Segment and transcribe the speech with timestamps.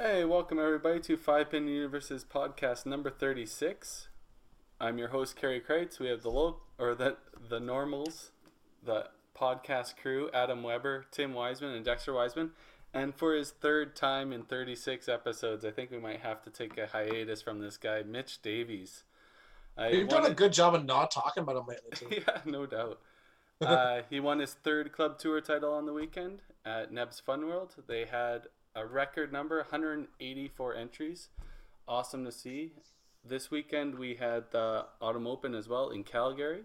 [0.00, 4.06] Hey, welcome everybody to Five Pin Universes podcast number thirty-six.
[4.80, 5.98] I'm your host Kerry Kreitz.
[5.98, 7.16] We have the low or the
[7.48, 8.30] the normals,
[8.80, 12.52] the podcast crew: Adam Weber, Tim Wiseman, and Dexter Wiseman.
[12.94, 16.78] And for his third time in thirty-six episodes, I think we might have to take
[16.78, 19.02] a hiatus from this guy, Mitch Davies.
[19.76, 22.22] I You've done a good job of not talking about him lately, too.
[22.28, 23.00] yeah, no doubt.
[23.60, 27.74] Uh, he won his third club tour title on the weekend at Neb's Fun World.
[27.88, 28.46] They had
[28.78, 31.28] a record number, 184 entries.
[31.88, 32.72] Awesome to see.
[33.24, 36.62] This weekend we had the Autumn Open as well in Calgary.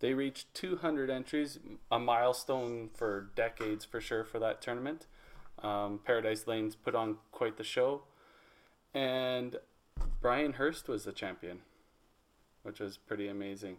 [0.00, 1.60] They reached 200 entries,
[1.92, 5.06] a milestone for decades for sure for that tournament.
[5.62, 8.02] Um, Paradise Lanes put on quite the show.
[8.92, 9.56] And
[10.20, 11.60] Brian Hurst was the champion,
[12.64, 13.76] which was pretty amazing.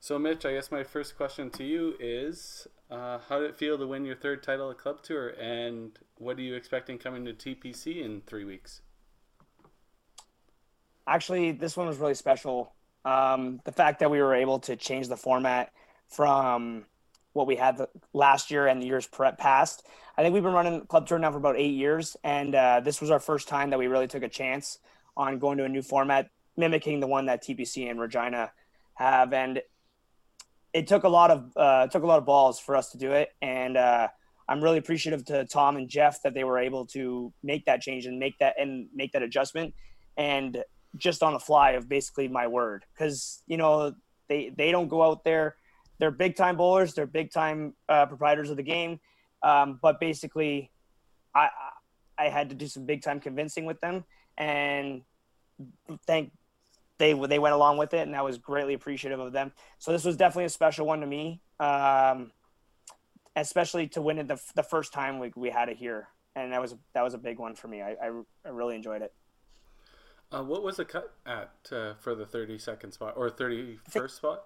[0.00, 3.76] So, Mitch, I guess my first question to you is uh, how did it feel
[3.76, 7.34] to win your third title at Club Tour, and what are you expecting coming to
[7.34, 8.82] TPC in three weeks?
[11.06, 12.74] Actually, this one was really special.
[13.04, 15.72] Um, the fact that we were able to change the format
[16.06, 16.84] from
[17.32, 19.84] what we had the, last year and the years pre- past.
[20.16, 23.00] I think we've been running Club Tour now for about eight years, and uh, this
[23.00, 24.78] was our first time that we really took a chance
[25.16, 28.52] on going to a new format, mimicking the one that TPC and Regina
[28.94, 29.32] have.
[29.32, 29.60] And
[30.72, 33.12] it took a lot of uh, took a lot of balls for us to do
[33.12, 34.08] it, and uh,
[34.48, 38.06] I'm really appreciative to Tom and Jeff that they were able to make that change
[38.06, 39.74] and make that and make that adjustment,
[40.16, 40.62] and
[40.96, 43.94] just on the fly of basically my word because you know
[44.28, 45.56] they they don't go out there.
[45.98, 46.94] They're big time bowlers.
[46.94, 49.00] They're big time uh, proprietors of the game.
[49.42, 50.70] Um, but basically
[51.34, 51.48] I
[52.16, 54.04] I had to do some big time convincing with them.
[54.36, 55.02] And
[56.06, 56.32] thank
[56.98, 60.04] they they went along with it and I was greatly appreciative of them so this
[60.04, 62.32] was definitely a special one to me um,
[63.36, 66.60] especially to win it the, the first time we, we had it here and that
[66.60, 68.10] was that was a big one for me I, I,
[68.44, 69.12] I really enjoyed it
[70.30, 74.44] Uh, what was the cut at uh, for the 32nd spot or 31st spot?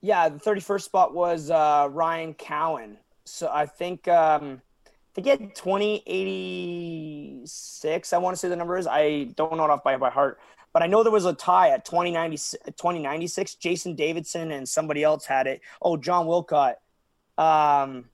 [0.00, 2.98] Yeah, the 31st spot was uh, Ryan Cowan.
[3.24, 8.12] So I think um, I think he had 2086.
[8.12, 8.86] I want to say the number is.
[8.86, 10.38] I don't know it off by, by heart,
[10.74, 12.36] but I know there was a tie at 2090,
[12.66, 13.54] 2096.
[13.54, 15.60] Jason Davidson and somebody else had it.
[15.80, 16.74] Oh, John Wilcott.
[17.38, 18.06] Um,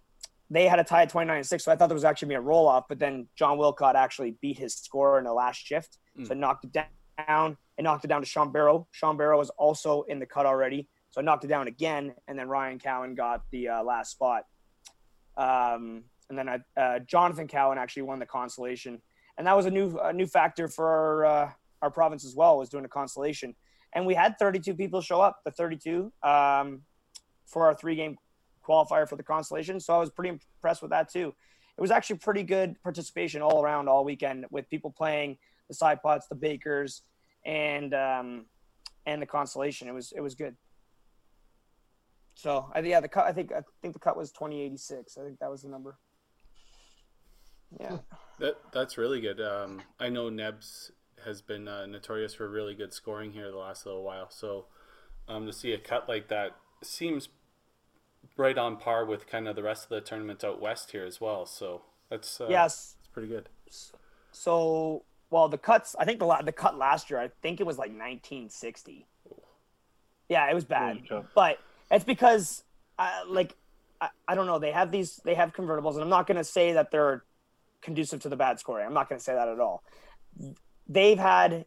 [0.51, 1.65] they had a tie at 2096.
[1.65, 4.37] So I thought there was actually be a roll off, but then John Wilcott actually
[4.43, 5.97] beat his score in the last shift.
[6.25, 7.57] So it knocked it down.
[7.79, 8.87] It knocked it down to Sean Barrow.
[8.91, 10.87] Sean Barrow was also in the cut already.
[11.13, 14.45] So I knocked it down again, and then Ryan Cowan got the uh, last spot.
[15.37, 19.01] Um, and then I, uh, Jonathan Cowan actually won the consolation,
[19.39, 21.51] and that was a new a new factor for uh,
[21.83, 23.55] our province as well was doing a consolation.
[23.95, 26.83] And we had 32 people show up, the 32, um,
[27.47, 28.17] for our three game
[28.67, 29.81] qualifier for the consolation.
[29.81, 31.35] So I was pretty impressed with that too.
[31.77, 36.03] It was actually pretty good participation all around all weekend with people playing the side
[36.03, 37.03] pots, the bakers,
[37.47, 38.47] and um,
[39.07, 39.89] and the consolation.
[39.89, 40.57] It was it was good.
[42.35, 45.17] So I yeah the cut I think I think the cut was twenty eighty six.
[45.17, 45.97] I think that was the number.
[47.79, 47.99] Yeah.
[48.41, 49.41] That that's really good.
[49.41, 50.93] Um, I know Nebs
[51.25, 54.31] has been uh, notorious for really good scoring here the last little while.
[54.31, 54.67] So
[55.29, 57.29] um, to see a cut like that seems
[58.37, 61.21] right on par with kind of the rest of the tournaments out west here as
[61.21, 61.47] well.
[61.47, 62.97] So that's uh, yes.
[62.99, 63.49] it's pretty good.
[64.33, 67.67] So well the cuts I think the la- the cut last year I think it
[67.67, 69.07] was like nineteen sixty.
[70.29, 71.01] Yeah, it was bad,
[71.35, 71.59] but
[71.91, 72.63] it's because
[72.99, 73.57] uh, like
[74.01, 76.73] I, I don't know they have these they have convertibles and I'm not gonna say
[76.73, 77.25] that they're
[77.81, 78.87] conducive to the bad scoring.
[78.87, 79.83] I'm not gonna say that at all.
[80.91, 81.65] They've had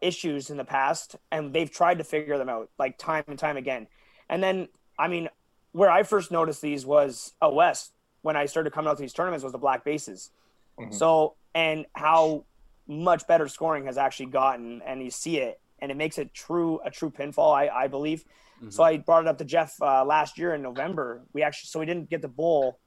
[0.00, 3.56] issues in the past and they've tried to figure them out like time and time
[3.56, 3.86] again.
[4.28, 4.68] And then
[4.98, 5.28] I mean
[5.72, 9.12] where I first noticed these was a West when I started coming out to these
[9.12, 10.30] tournaments was the black bases.
[10.78, 10.94] Mhm.
[10.94, 12.44] So and how
[12.88, 16.80] much better scoring has actually gotten and you see it and it makes it true
[16.84, 18.24] a true pinfall I, I believe.
[18.70, 21.20] So I brought it up to Jeff uh, last year in November.
[21.34, 22.78] We actually so we didn't get the bowl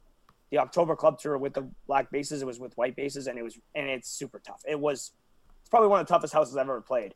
[0.50, 2.41] the October club tour with the black bases.
[2.41, 4.63] It was with white bases and it was and it's super tough.
[4.68, 5.12] It was
[5.69, 7.13] it's probably one of the toughest houses I've ever played.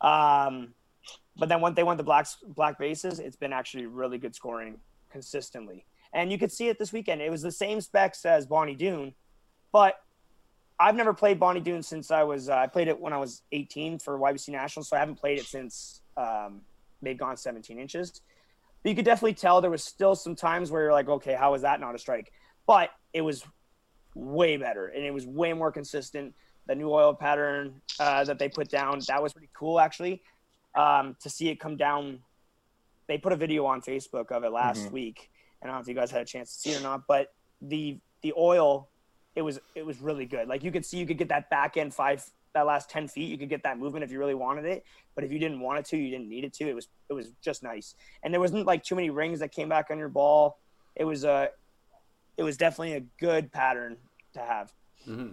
[0.00, 0.72] Um,
[1.36, 4.78] but then when they went the black black bases, it's been actually really good scoring
[5.10, 5.84] consistently.
[6.14, 7.20] And you could see it this weekend.
[7.20, 9.12] It was the same specs as Bonnie Doon,
[9.72, 9.96] but
[10.80, 13.42] I've never played Bonnie Doon since I was uh, I played it when I was
[13.52, 16.62] 18 for YBC Nationals, so I haven't played it since um,
[17.02, 18.22] they've gone 17 inches.
[18.82, 21.52] But you could definitely tell there was still some times where you're like, okay, how
[21.52, 22.32] is that not a strike?
[22.66, 23.44] But it was
[24.14, 26.34] way better and it was way more consistent.
[26.66, 30.22] The new oil pattern uh, that they put down that was pretty cool actually
[30.74, 32.20] um, to see it come down.
[33.08, 34.92] They put a video on Facebook of it last Mhm.
[34.92, 35.30] week.
[35.60, 37.34] I don't know if you guys had a chance to see it or not, but
[37.60, 38.88] the the oil
[39.34, 40.48] it was it was really good.
[40.48, 42.24] Like you could see you could get that back end five
[42.54, 45.24] that last 10 feet you could get that movement if you really wanted it but
[45.24, 47.32] if you didn't want it to you didn't need it to it was it was
[47.40, 50.58] just nice and there wasn't like too many rings that came back on your ball
[50.94, 51.48] it was a
[52.36, 53.96] it was definitely a good pattern
[54.34, 54.72] to have
[55.08, 55.32] mm-hmm.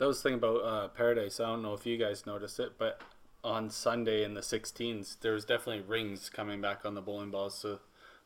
[0.00, 2.72] That was the thing about uh, paradise i don't know if you guys noticed it
[2.78, 3.00] but
[3.44, 7.54] on sunday in the 16s there was definitely rings coming back on the bowling balls
[7.54, 7.78] so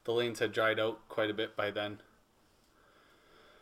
[0.04, 1.98] the lanes had dried out quite a bit by then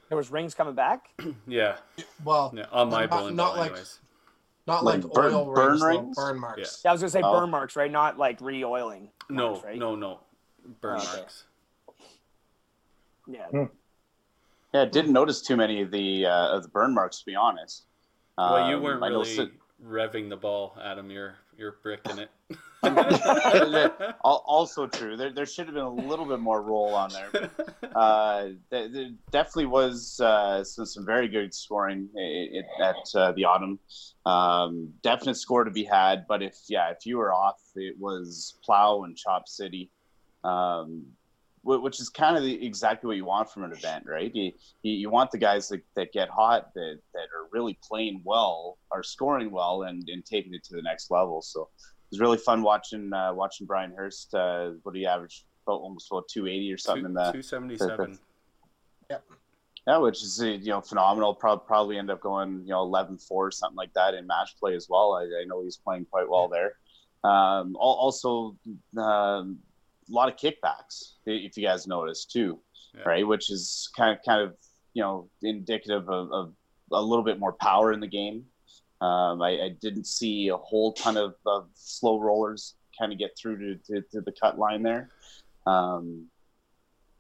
[0.09, 1.09] there was rings coming back
[1.47, 1.77] yeah
[2.25, 3.99] well yeah, on my not, bowling not ball like anyways.
[4.65, 6.17] Not Like like, burn- oil burn rings, like rings?
[6.17, 6.81] burn marks.
[6.85, 7.41] yeah i was gonna say Oh.
[7.41, 10.21] burn marks right not like re-oiling no marks, right no no
[10.81, 11.17] burn Oh, okay.
[11.17, 11.45] marks
[13.27, 13.65] yeah Hmm.
[14.75, 17.83] Yeah, didn't notice too many of the uh, of the burn marks to be honest.
[18.39, 19.53] Well you Um, weren't really
[19.85, 22.31] revving the ball adam you're you're bricking it
[24.25, 25.17] also true.
[25.17, 27.51] There, there should have been a little bit more roll on there.
[27.95, 32.09] Uh, there, there definitely was uh, some, some very good scoring
[32.81, 33.79] at uh, the autumn.
[34.25, 38.57] Um, definite score to be had, but if yeah, if you were off, it was
[38.65, 39.91] Plow and Chop City,
[40.43, 41.05] um,
[41.65, 44.35] which is kind of the, exactly what you want from an event, right?
[44.35, 48.21] You, you, you want the guys that, that get hot, that, that are really playing
[48.25, 51.41] well, are scoring well, and, and taking it to the next level.
[51.41, 51.69] So it
[52.11, 54.35] was really fun watching uh, watching Brian Hurst.
[54.35, 55.45] Uh, what do you average?
[55.65, 58.19] About almost about 280 or something in the 277
[59.09, 59.19] yeah,
[59.87, 61.35] Yeah, which is uh, you know phenomenal.
[61.35, 64.75] Probably probably end up going you know 11-4 or something like that in match play
[64.75, 65.15] as well.
[65.15, 66.73] I, I know he's playing quite well there.
[67.25, 68.57] Um, also,
[68.99, 69.59] um,
[70.09, 72.59] a lot of kickbacks if you guys noticed too,
[72.95, 73.03] Yeah.
[73.05, 73.27] right?
[73.27, 74.57] Which is kind of kind of
[74.95, 76.53] you know indicative of, of
[76.93, 78.45] a little bit more power in the game.
[79.01, 83.37] Um, I, I didn't see a whole ton of, of slow rollers kind of get
[83.37, 85.11] through to, to, to the cut line there.
[85.67, 86.27] Um,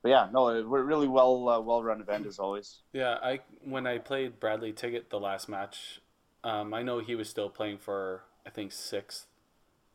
[0.02, 2.81] but yeah, no, we're really well uh, well run event as always.
[2.93, 6.00] Yeah, I when I played Bradley Ticket the last match,
[6.44, 9.26] um, I know he was still playing for I think sixth,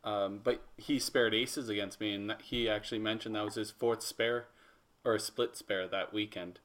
[0.04, 4.02] um, but he spared aces against me, and he actually mentioned that was his fourth
[4.02, 4.46] spare
[5.04, 6.60] or a split spare that weekend.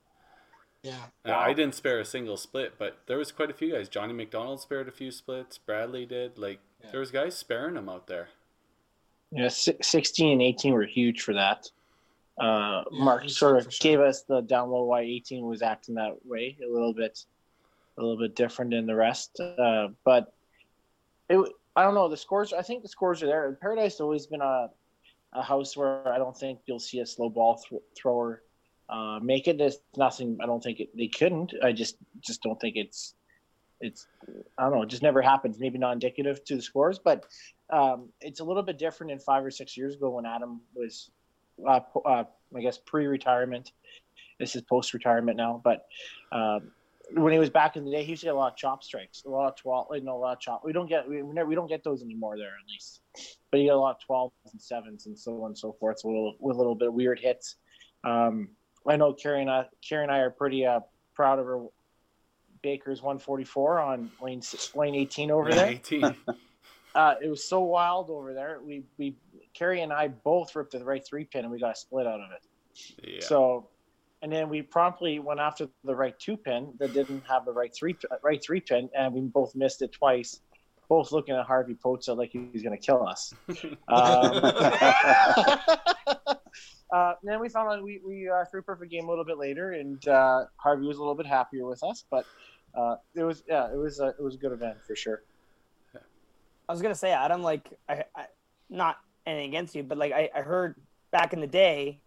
[0.83, 0.97] Yeah.
[1.25, 3.89] Uh, I didn't spare a single split, but there was quite a few guys.
[3.89, 5.57] Johnny McDonald spared a few splits.
[5.59, 6.39] Bradley did.
[6.39, 6.91] Like Yeah.
[6.91, 8.31] there was guys sparing them out there.
[9.31, 11.71] Yeah, si- 16 and 18 were huge for that.
[12.37, 13.79] Uh, Yeah, Mark sort of sure.
[13.93, 17.25] gave us the down low why 18 was acting that way a little bit,
[17.97, 19.39] a little bit different than the rest.
[19.39, 20.35] Uh, but
[21.29, 21.39] it,
[21.75, 22.09] I don't know.
[22.09, 23.59] The scores, I think the scores are there.
[23.61, 24.69] Paradise has always been a,
[25.33, 28.43] a house where I don't think you'll see a slow ball th- thrower
[28.89, 29.59] uh, make it.
[29.59, 30.39] There's nothing.
[30.43, 31.55] I don't think it, they couldn't.
[31.63, 33.15] I just just don't think it's
[33.81, 34.07] it's
[34.59, 34.83] I don't know.
[34.83, 35.59] It just never happens.
[35.59, 37.25] Maybe not indicative to the scores, but
[37.71, 41.11] um, it's a little bit different in five or six years ago when Adam was,
[41.67, 43.73] uh, uh, I guess, pre-retirement.
[44.39, 45.87] This is post-retirement now, but
[46.33, 46.73] um,
[47.15, 48.83] when he was back in the day, he used to get a lot of chop
[48.83, 50.63] strikes, a lot of twelve, you know, a lot of chop.
[50.65, 53.01] We don't get we, we never, we don't get those anymore there at least,
[53.51, 56.01] but he got a lot of twelves and sevens and so on and so forth.
[56.01, 57.57] So a little, with a little bit of weird hits.
[58.05, 58.49] Um,
[58.87, 60.81] I know Carrie and I, Carrie and I are pretty uh,
[61.15, 61.65] proud of her
[62.63, 64.43] Baker's 144 on lane
[64.75, 65.69] lane 18 over there.
[65.69, 66.15] 18.
[66.95, 68.61] Uh, it was so wild over there.
[68.63, 69.17] We we
[69.55, 72.21] Carrie and I both ripped the right three pin and we got a split out
[72.21, 72.45] of it.
[73.03, 73.21] yeah.
[73.21, 73.69] So,
[74.23, 77.75] and then we promptly went after the right two pin that didn't have the right
[77.75, 80.41] three right three pin, and we both missed it twice.
[80.89, 83.35] Both looking at Harvey Pocha like he's going to kill us.
[83.89, 84.41] Um,
[86.93, 89.39] uh, then we found out we we uh, threw a perfect game a little bit
[89.39, 92.05] later, and uh, Harvey was a little bit happier with us.
[92.11, 92.25] But
[92.75, 95.23] uh, it was yeah, it was a, it was a good event for sure.
[96.69, 98.27] I was gonna say, Adam, like, I, I
[98.71, 100.77] not anything against you, but like, I, I heard
[101.11, 102.02] back in the day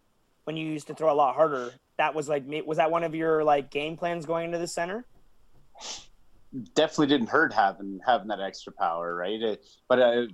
[0.46, 1.74] when you used to throw a lot harder.
[1.98, 5.06] That was like, was that one of your like game plans going into the center?
[6.74, 9.42] definitely didn't hurt having having that extra power, right?
[9.42, 10.28] It, but I,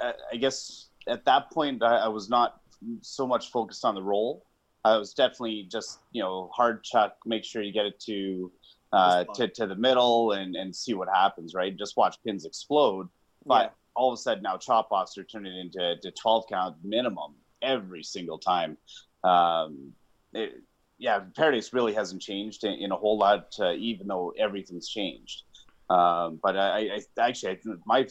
[0.00, 2.60] I I guess at that point I, I was not
[3.00, 4.44] so much focused on the role.
[4.84, 8.52] I was definitely just you know hard chuck, make sure you get it to
[8.92, 11.76] uh, to, to the middle and and see what happens, right?
[11.76, 13.08] Just watch pins explode.
[13.46, 17.34] But all of a sudden now chop offs are turning into to 12 count minimum
[17.62, 18.78] every single time.
[19.24, 19.92] Um,
[20.32, 20.62] it,
[20.98, 25.42] yeah, Paradise really hasn't changed in, in a whole lot, uh, even though everything's changed.
[25.90, 28.06] Um, but I, I actually, I, my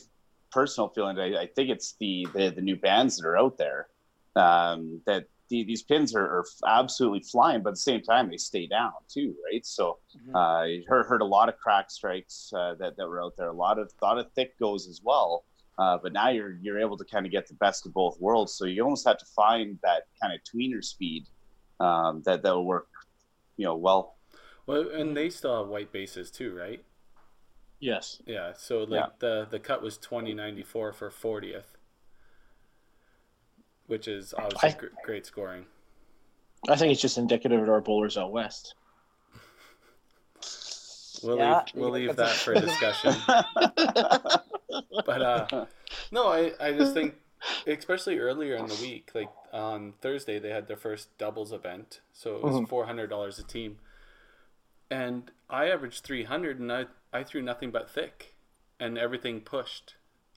[0.51, 3.87] personal feeling, I, I think it's the, the the new bands that are out there
[4.35, 8.37] um, that the, these pins are, are absolutely flying, but at the same time they
[8.37, 9.65] stay down too, right?
[9.65, 10.35] So Mhm.
[10.35, 13.49] uh, I heard heard a lot of crack strikes uh, that that were out there,
[13.49, 15.45] a lot of lot of thick goes as well.
[15.77, 18.53] Uh, but now you're you're able to kind of get the best of both worlds.
[18.53, 21.25] So you almost have to find that kind of tweener speed
[21.79, 22.87] um, that that will work,
[23.57, 24.15] you know, well.
[24.67, 26.83] Well, and they still have white bases too, right?
[27.79, 28.21] Yes.
[28.25, 28.53] Yeah.
[28.55, 29.07] So like Yeah.
[29.19, 31.75] the the cut was twenty ninety four for fortieth,
[33.87, 35.65] which is obviously I- gr- great scoring.
[36.69, 38.75] I think it's just indicative of our bowlers out west.
[41.23, 43.25] We'll Yeah, leave we'll leave that for discussion.
[45.05, 45.47] but uh,
[46.11, 47.15] no, I I just think
[47.67, 52.35] especially earlier in the week, like on Thursday, they had their first doubles event, so
[52.37, 52.67] it was Mhm.
[52.67, 53.77] four hundred dollars a team,
[54.89, 58.35] and I averaged three hundred, and I I threw nothing but thick,
[58.79, 59.95] and everything pushed.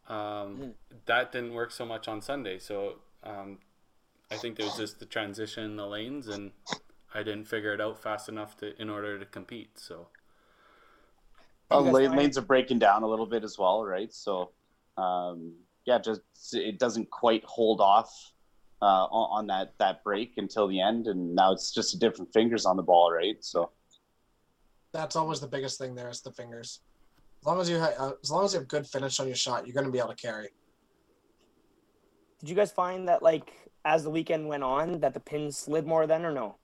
[0.09, 0.67] Um,
[1.07, 3.59] That didn't work so much on Sunday, so um,
[4.31, 6.53] I think there was just the transition in the lanes, and
[7.15, 9.79] I didn't figure it out fast enough to in order to compete.
[9.79, 10.09] So
[11.71, 14.13] Well, You guys lane, lanes are breaking down a little bit as well, right?
[14.13, 14.53] So,
[14.97, 15.55] um,
[15.85, 16.21] yeah, just
[16.53, 18.33] it doesn't quite hold off
[18.83, 22.67] uh, on, on that that break until the end, and now it's just different fingers
[22.67, 23.43] on the ball, right?
[23.45, 23.71] So,
[24.93, 25.95] That's always the biggest thing.
[25.95, 26.81] There is the fingers.
[27.43, 29.37] As long as you ha- uh, as long as you have good finish on your
[29.37, 30.49] shot, you're going to be able to carry.
[32.41, 33.53] Did you guys find that like
[33.85, 36.57] as the weekend went on that the pins slid more then or no?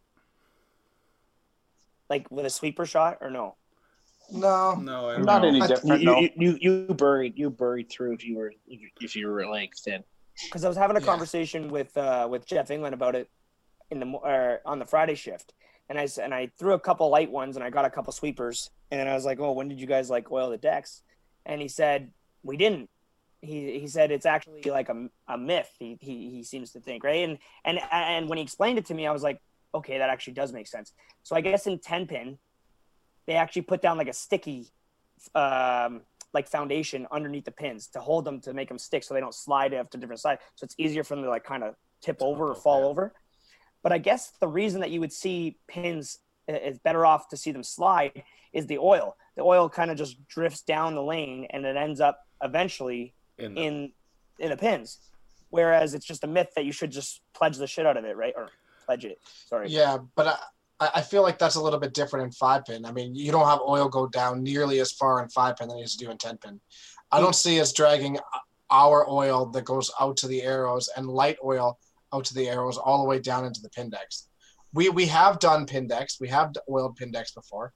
[2.08, 3.56] Like with a sweeper shot or no?
[4.30, 5.48] No, no, I don't know.
[5.48, 6.00] any I- different.
[6.00, 6.18] You, no.
[6.20, 8.52] you, you you buried you buried through if you were
[9.00, 10.02] if you were length in.
[10.46, 11.06] Because I was having a Yeah.
[11.06, 13.28] conversation with uh, with Jeff England about it
[13.90, 15.52] in the mo- or on the Friday shift,
[15.88, 18.12] and I s- and I threw a couple light ones and I got a couple
[18.12, 21.02] sweepers, and then I was like, oh, when did you guys like oil the decks?
[21.44, 22.12] And he said
[22.42, 22.88] we didn't.
[23.42, 25.68] He he said it's actually like a, a myth.
[25.78, 28.94] He, he he seems to think right, and and and when he explained it to
[28.94, 29.40] me, I was like,
[29.74, 30.92] okay, that actually does make sense.
[31.24, 32.38] So I guess in ten pin,
[33.26, 34.68] they actually put down like a sticky
[35.34, 36.02] um,
[36.34, 39.34] like foundation underneath the pins to hold them to make them stick so they don't
[39.34, 40.40] slide off to different sides.
[40.54, 42.86] So it's easier for them to like kind of tip over or fall yeah.
[42.86, 43.14] over.
[43.82, 47.52] But I guess the reason that you would see pins is better off to see
[47.52, 49.16] them slide is the oil.
[49.36, 53.54] The oil kind of just drifts down the lane and it ends up eventually in
[53.54, 53.92] the, in
[54.38, 54.98] in the pins.
[55.50, 58.16] Whereas it's just a myth that you should just pledge the shit out of it,
[58.16, 58.32] right?
[58.36, 58.48] Or
[58.86, 59.18] pledge it.
[59.46, 59.68] Sorry.
[59.68, 60.38] yeah, but I,
[60.80, 62.84] I I feel like that's a little bit different in five pin.
[62.84, 65.78] I mean, you don't have oil go down nearly as far in five pin than
[65.78, 66.60] you used to do in ten pin.
[67.10, 68.18] I don't see us dragging
[68.70, 71.78] our oil that goes out to the arrows and light oil
[72.14, 74.28] out to the arrows all the way down into the pin decks.
[74.72, 76.18] We we have done pin decks.
[76.20, 77.72] We have oiled pin decks before.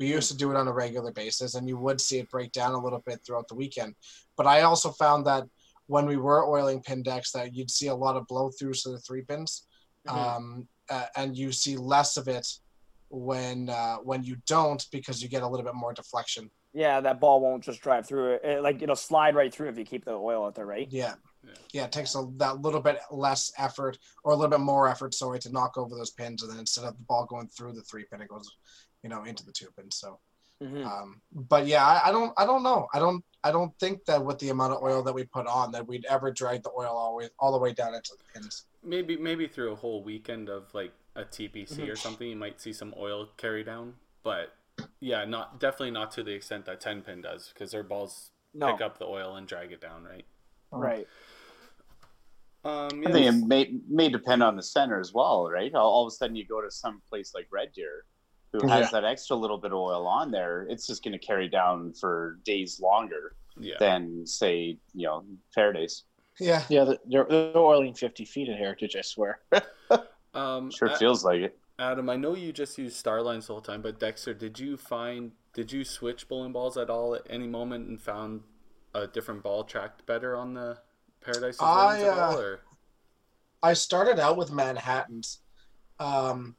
[0.00, 2.52] We used to do it on a regular basis, and you would see it break
[2.52, 3.94] down a little bit throughout the weekend.
[4.36, 5.44] But I also found that
[5.86, 8.90] when we were oiling pin decks, that you'd see a lot of blow throughs to
[8.90, 9.66] the three pins,
[10.08, 10.12] Mhm.
[10.12, 12.46] um, uh, and you see less of it
[13.08, 16.50] when uh, when you don't because you get a little bit more deflection.
[16.72, 18.44] Yeah, that ball won't just drive through it.
[18.44, 18.62] it.
[18.62, 20.86] Like it'll slide right through if you keep the oil out there, right?
[20.90, 21.14] Yeah.
[21.42, 21.50] Yeah.
[21.72, 25.14] Yeah, it takes a, that little bit less effort or a little bit more effort,
[25.14, 27.82] sorry, to knock over those pins, and then instead of the ball going through the
[27.82, 28.56] three pin, it goes,
[29.02, 29.90] you know, into the two pin.
[29.90, 30.20] So,
[30.62, 30.84] Mhm.
[30.84, 34.22] um, but yeah, I, I don't, I don't know, I don't, I don't think that
[34.22, 36.90] with the amount of oil that we put on, that we'd ever drag the oil
[36.94, 38.66] all the way, all the way down into the pins.
[38.82, 41.92] maybe maybe through a whole weekend of like a TPC Mhm.
[41.92, 43.96] or something, you might see some oil carry down.
[44.22, 44.54] But
[45.00, 48.72] yeah, not definitely not to the extent that ten pin does because their balls No,
[48.72, 50.24] pick up the oil and drag it down, right?
[50.70, 51.06] right.
[52.62, 55.74] Um, I think it may may depend on the center as well, right?
[55.74, 58.04] All, all of a sudden, you go to some place like Red Deer,
[58.52, 59.00] who has Yeah.
[59.00, 60.66] that extra little bit of oil on there.
[60.68, 63.76] It's just going to carry down for days longer yeah.
[63.78, 65.24] than, say, you know,
[65.56, 66.02] Fairdays.
[66.38, 66.64] Yeah.
[66.68, 68.96] Yeah, they're, they're oiling fifty feet at Heritage.
[68.96, 69.40] I swear.
[70.32, 71.58] Um, Sure A- feels like it.
[71.80, 75.32] Adam, I know you just used Starlines the whole time, but Dexter, did you find
[75.54, 78.42] did you switch bowling balls at all at any moment and found
[78.94, 80.78] a different ball tracked better on the
[81.20, 82.38] Paradise I, lanes at all?
[82.38, 82.56] uh,
[83.62, 85.40] I started out with Manhattan's,
[85.98, 86.54] um,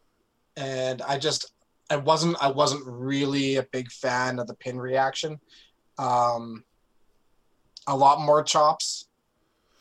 [0.58, 1.54] and I just
[1.92, 5.40] I wasn't I wasn't really a big fan of the pin reaction.
[5.98, 6.64] Um,
[7.86, 9.10] a lot more chops,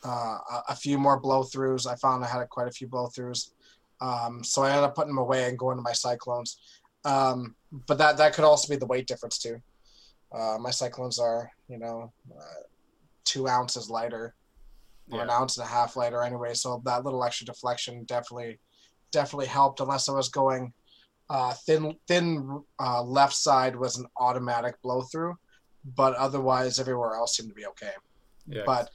[0.03, 1.89] uh, a, a few more blow throughs.
[1.89, 3.51] I found I had quite a few blow throughs,
[4.01, 6.57] um, so I ended up putting them away and going to my Cyclones.
[7.05, 7.55] Um,
[7.87, 9.61] but that that could also be the weight difference too.
[10.33, 12.63] Uh, my Cyclones are you know uh,
[13.23, 14.35] two ounces lighter
[15.11, 16.53] or an ounce and a half lighter anyway.
[16.55, 18.59] So that little extra deflection definitely
[19.11, 19.79] definitely helped.
[19.79, 20.73] Unless I was going
[21.31, 25.37] uh, thin thin uh, left side was an automatic blow through,
[25.95, 27.93] but otherwise everywhere else seemed to be okay.
[28.45, 28.89] Yeah, But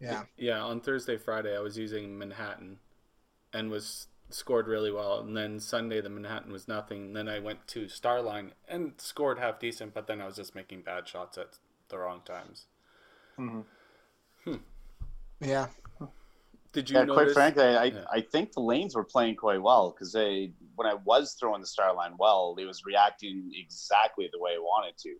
[0.00, 2.78] yeah, Yeah, on Thursday, Friday, I was using Manhattan
[3.52, 5.18] and was scored really well.
[5.18, 7.06] And then Sunday, the Manhattan was nothing.
[7.06, 10.54] And then I went to Starline and scored half decent, but then I was just
[10.54, 12.66] making bad shots at the wrong times.
[14.44, 14.56] Hmm.
[15.40, 15.66] yeah,
[16.74, 17.22] Did you Yeah, notice?
[17.22, 18.04] quite frankly, I, Yeah.
[18.10, 21.66] I think the lanes were playing quite well because they when I was throwing the
[21.68, 25.14] Starline well, it was reacting exactly the way I wanted to.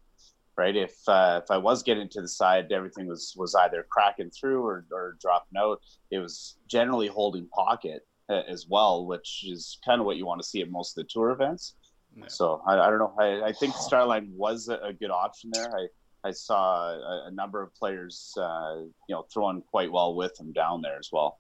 [0.57, 0.77] Right?
[0.77, 4.63] If uh, if I was getting to the side, everything was was either cracking through
[4.65, 5.81] or, or dropping out.
[6.11, 10.41] It was generally holding pocket uh, as well, which is kind of what you want
[10.43, 11.75] to see at most of the tour events.
[12.17, 12.27] Yeah.
[12.29, 13.15] So I, I don't know.
[13.19, 15.71] I, I think the Starline was a, a good option there.
[15.77, 15.87] I
[16.27, 18.77] I saw a, a number of players, uh,
[19.09, 21.39] you know, throwing quite well with them down there as well.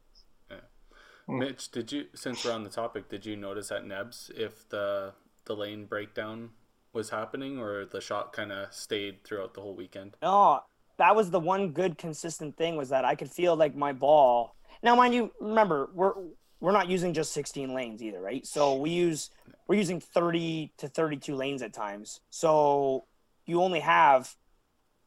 [1.28, 5.12] Mitch, did you since we're on the topic, did you notice at Nebs if the
[5.46, 6.50] the lane breakdown
[6.92, 10.16] was happening or the shot kind of stayed throughout the whole weekend?
[10.22, 10.60] No,
[10.96, 14.54] that was the one good consistent thing was that I could feel like my ball.
[14.82, 16.12] Now, mind you, remember we're
[16.60, 18.46] we're not using just 16 lanes either, right?
[18.46, 19.30] So we use
[19.66, 22.20] we're using 30 to 32 lanes at times.
[22.30, 23.04] So
[23.46, 24.34] you only have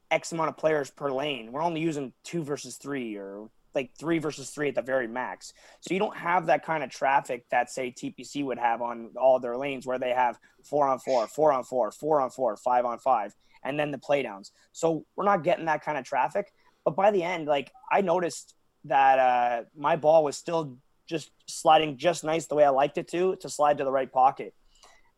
[0.09, 1.51] X amount of players per lane.
[1.51, 5.53] We're only using two versus three or like three versus three at the very max.
[5.81, 9.39] So you don't have that kind of traffic that say TPC would have on all
[9.39, 12.85] their lanes where they have four on four, four on four, four on four, five
[12.85, 14.51] on five, and then the playdowns.
[14.73, 16.51] So we're not getting that kind of traffic.
[16.83, 18.55] But by the end, like I noticed
[18.85, 23.07] that uh, my ball was still just sliding just nice the way I liked it
[23.09, 24.53] to, to slide to the right pocket.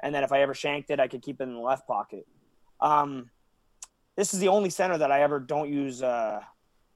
[0.03, 2.27] And then if I ever shanked it, I could keep it in the left pocket.
[2.81, 3.29] Um,
[4.15, 6.41] this is the only center that I ever don't use uh,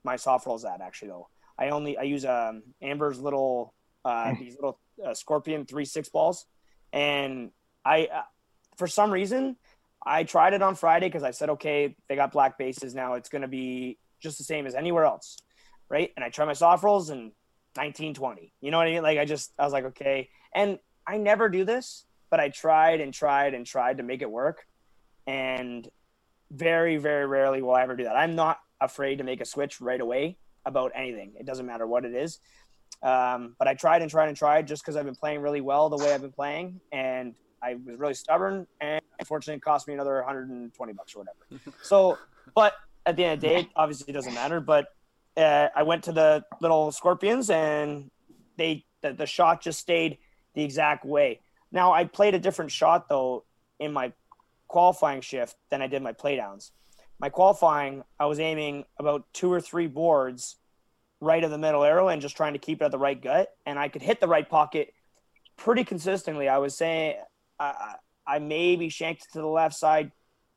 [0.04, 1.28] my soft rolls at actually though.
[1.58, 6.46] I only I use um, Amber's little uh, these little uh, Scorpion three six balls,
[6.92, 7.50] and
[7.84, 8.22] I uh,
[8.76, 9.56] for some reason
[10.04, 13.28] I tried it on Friday because I said okay they got black bases now it's
[13.28, 15.38] gonna be just the same as anywhere else,
[15.88, 16.10] right?
[16.16, 17.32] And I try my soft rolls and
[17.74, 18.52] 1920.
[18.60, 19.02] You know what I mean?
[19.02, 23.00] Like I just I was like okay, and I never do this, but I tried
[23.00, 24.66] and tried and tried to make it work,
[25.26, 25.88] and
[26.50, 28.16] very very rarely will I ever do that.
[28.16, 31.32] I'm not afraid to make a switch right away about anything.
[31.38, 32.38] It doesn't matter what it is.
[33.02, 35.88] Um, but I tried and tried and tried just because I've been playing really well
[35.88, 38.66] the way I've been playing, and I was really stubborn.
[38.80, 41.76] And unfortunately, it cost me another 120 bucks or whatever.
[41.82, 42.18] So,
[42.54, 44.60] but at the end of the day, obviously, it doesn't matter.
[44.60, 44.86] But
[45.36, 48.10] uh, I went to the little scorpions, and
[48.56, 50.18] they the, the shot just stayed
[50.54, 51.40] the exact way.
[51.72, 53.44] Now I played a different shot though
[53.80, 54.12] in my
[54.68, 56.70] qualifying shift than I did my playdowns
[57.18, 60.56] my qualifying, I was aiming about two or three boards
[61.24, 63.48] right of the middle arrow and just trying to keep it at the right gut.
[63.66, 64.92] And I could hit the right pocket
[65.56, 66.48] pretty consistently.
[66.48, 67.16] I was saying
[67.58, 67.72] uh,
[68.26, 70.12] I maybe shanked to the left side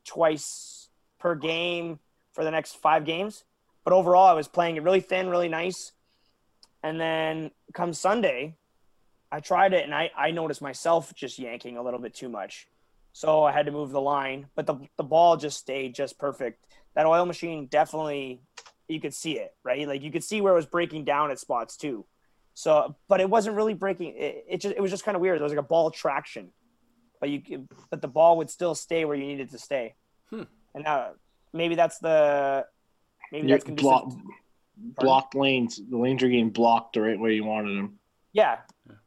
[0.06, 1.98] twice per game
[2.32, 3.44] for the next five games.
[3.84, 5.92] But overall, I was playing it really thin, really nice.
[6.82, 8.56] And then come Sunday,
[9.32, 12.68] I tried it and I, I noticed myself just yanking a little bit too much.
[13.12, 16.64] So I had to move the line, but the, the ball just stayed just perfect.
[16.94, 18.40] That oil machine definitely,
[18.88, 19.86] you could see it, right?
[19.86, 22.06] Like you could see where it was breaking down at spots too.
[22.54, 24.14] So, but it wasn't really breaking.
[24.16, 25.38] It, it just, it was just kind of weird.
[25.38, 26.50] There was like a ball traction,
[27.20, 29.94] but you, but the ball would still stay where you needed to stay.
[30.30, 30.42] Hmm.
[30.74, 31.12] And now
[31.52, 32.66] maybe that's the,
[33.30, 34.16] maybe You're that's conducive block, to-
[35.00, 35.80] blocked lanes.
[35.88, 37.98] The lanes are getting blocked the right way you wanted them.
[38.32, 38.58] yeah,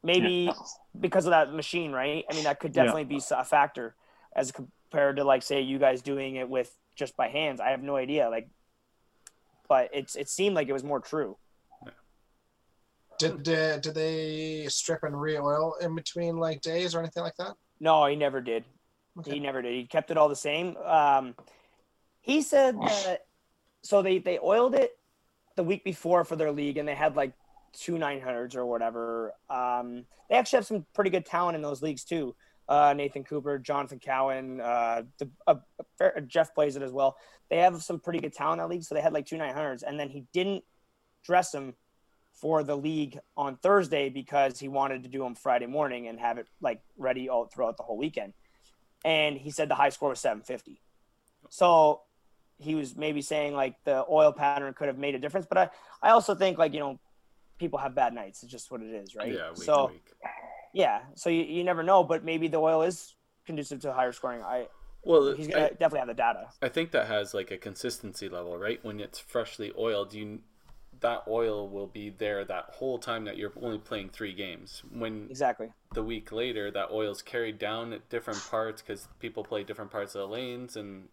[0.02, 0.52] maybe Yeah.
[0.98, 2.24] because of that machine, right?
[2.30, 2.84] I mean, that could Yeah.
[2.84, 3.94] definitely be a factor
[4.34, 7.60] as compared to like say you guys doing it with just by hands.
[7.60, 8.48] I have no idea, like,
[9.68, 11.36] but it's it seemed like it was more true.
[13.18, 17.54] Did, did did they strip and re-oil in between like days or anything like that?
[17.80, 18.64] No, he never did.
[19.18, 19.32] Okay.
[19.32, 19.74] He never did.
[19.74, 20.76] He kept it all the same.
[20.78, 21.34] Um,
[22.20, 23.26] he said that
[23.82, 24.92] so they they oiled it
[25.56, 27.32] the week before for their league, and they had like
[27.72, 29.32] two nine hundreds or whatever.
[29.50, 32.34] Um, they actually have some pretty good talent in those leagues too.
[32.72, 35.56] Uh, Nathan Cooper, Jonathan Cowan, uh, the, uh,
[35.98, 37.18] fair- Jeff plays it as well.
[37.50, 39.52] They have some pretty good talent in that league, so they had like two nine
[39.52, 40.64] hundreds, and then he didn't
[41.22, 41.74] dress them
[42.32, 46.38] for the league on Thursday because he wanted to do them Friday morning and have
[46.38, 48.32] it like ready all throughout the whole weekend.
[49.04, 50.80] And he said the high score was 750.
[51.50, 52.00] So
[52.56, 55.68] he was maybe saying like the oil pattern could have made a difference, but I,
[56.02, 56.98] I also think like, you know,
[57.58, 58.42] people have bad nights.
[58.42, 59.34] It's just what it is, right?
[59.34, 60.10] Yeah, week so to week.
[60.72, 63.14] Yeah, so you, you never know, but maybe the oil is
[63.46, 64.42] conducive to higher scoring.
[64.42, 64.68] I
[65.04, 66.48] Well, he's gonna I, definitely have the data.
[66.62, 68.82] I think that has like a consistency level, right?
[68.84, 70.40] When it's freshly oiled, you
[71.00, 74.82] that oil will be there that whole time that you're only playing three games.
[74.92, 75.72] When Exactly.
[75.92, 80.14] the week later, that oil's carried down at different parts because people play different parts
[80.14, 81.08] of the lanes, and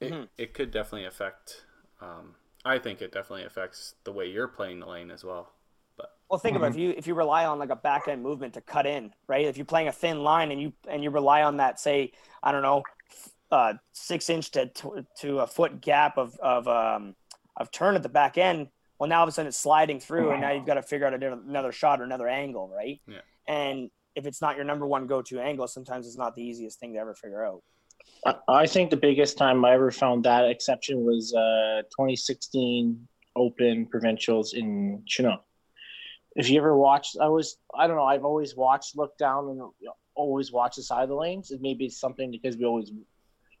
[0.00, 0.28] it Mhm.
[0.38, 1.64] it could definitely affect.
[2.02, 5.53] Um, I think it definitely affects the way you're playing the lane as well.
[6.30, 6.70] Well, think about it.
[6.70, 9.44] if you if you rely on like a back end movement to cut in, right?
[9.44, 12.50] If you're playing a thin line and you and you rely on that, say, I
[12.52, 12.82] don't know,
[13.50, 14.70] uh, six inch to
[15.20, 17.14] to a foot gap of of um,
[17.56, 20.30] of turn at the back end, Well, now all of a sudden it's sliding through,
[20.32, 23.00] and now you've got to figure out a different- another shot or another angle, right?
[23.06, 23.18] Yeah.
[23.46, 26.94] And if it's not your number one go-to angle, sometimes it's not the easiest thing
[26.94, 27.62] to ever figure out.
[28.26, 33.06] I- I think the biggest time I ever found that exception was uh, 2016
[33.36, 35.44] Open Provincials in Chinook.
[36.34, 38.04] If you ever watched, I was I don't know.
[38.04, 39.62] I've always watched, looked down, and
[40.14, 41.50] always watch the side of the lanes.
[41.50, 42.90] It maybe it's something because we always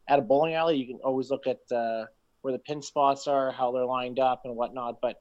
[0.08, 0.76] at a bowling alley.
[0.76, 2.06] You can always look at uh,
[2.42, 5.00] where the pin spots are, how they're lined up, and whatnot.
[5.00, 5.20] But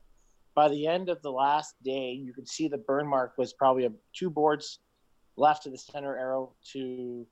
[0.56, 3.86] by the end of the last day, you could see the burn mark was probably
[3.86, 4.80] a, two boards
[5.36, 7.26] left of the center arrow to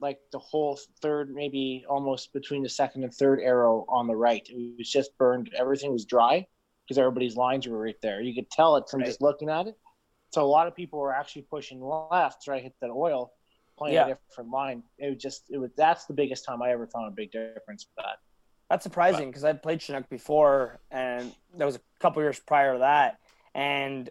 [0.00, 4.46] like the whole third, maybe almost between the second and third arrow on the right.
[4.48, 5.50] It was just burned.
[5.58, 6.46] Everything was dry
[6.86, 8.20] because everybody's lines were right there.
[8.20, 9.06] You could tell it from Right.
[9.06, 9.76] just looking at it.
[10.30, 13.32] So a lot of people were actually pushing left, try to hit that oil,
[13.76, 14.06] playing Yeah.
[14.06, 14.82] a different line.
[14.98, 17.86] It was just it was that's the biggest time I ever found a big difference
[17.86, 18.18] with that.
[18.70, 22.78] That's surprising because I'd played Chinook before, and that was a couple years prior to
[22.80, 23.20] that,
[23.54, 24.10] and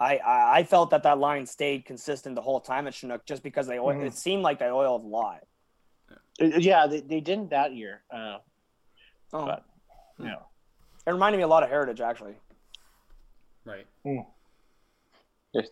[0.00, 3.42] I, I I felt that that line stayed consistent the whole time at Chinook just
[3.42, 4.06] because they Mhm.
[4.06, 5.44] it seemed like they oiled a lot.
[6.10, 6.14] Uh,
[6.58, 8.04] Yeah, they, they didn't that year.
[8.10, 8.38] Uh,
[9.32, 9.64] Oh, But-
[10.18, 10.47] you know.
[11.08, 12.34] It reminded me a lot of Heritage actually.
[13.64, 13.86] Right.
[14.04, 14.20] Hmm.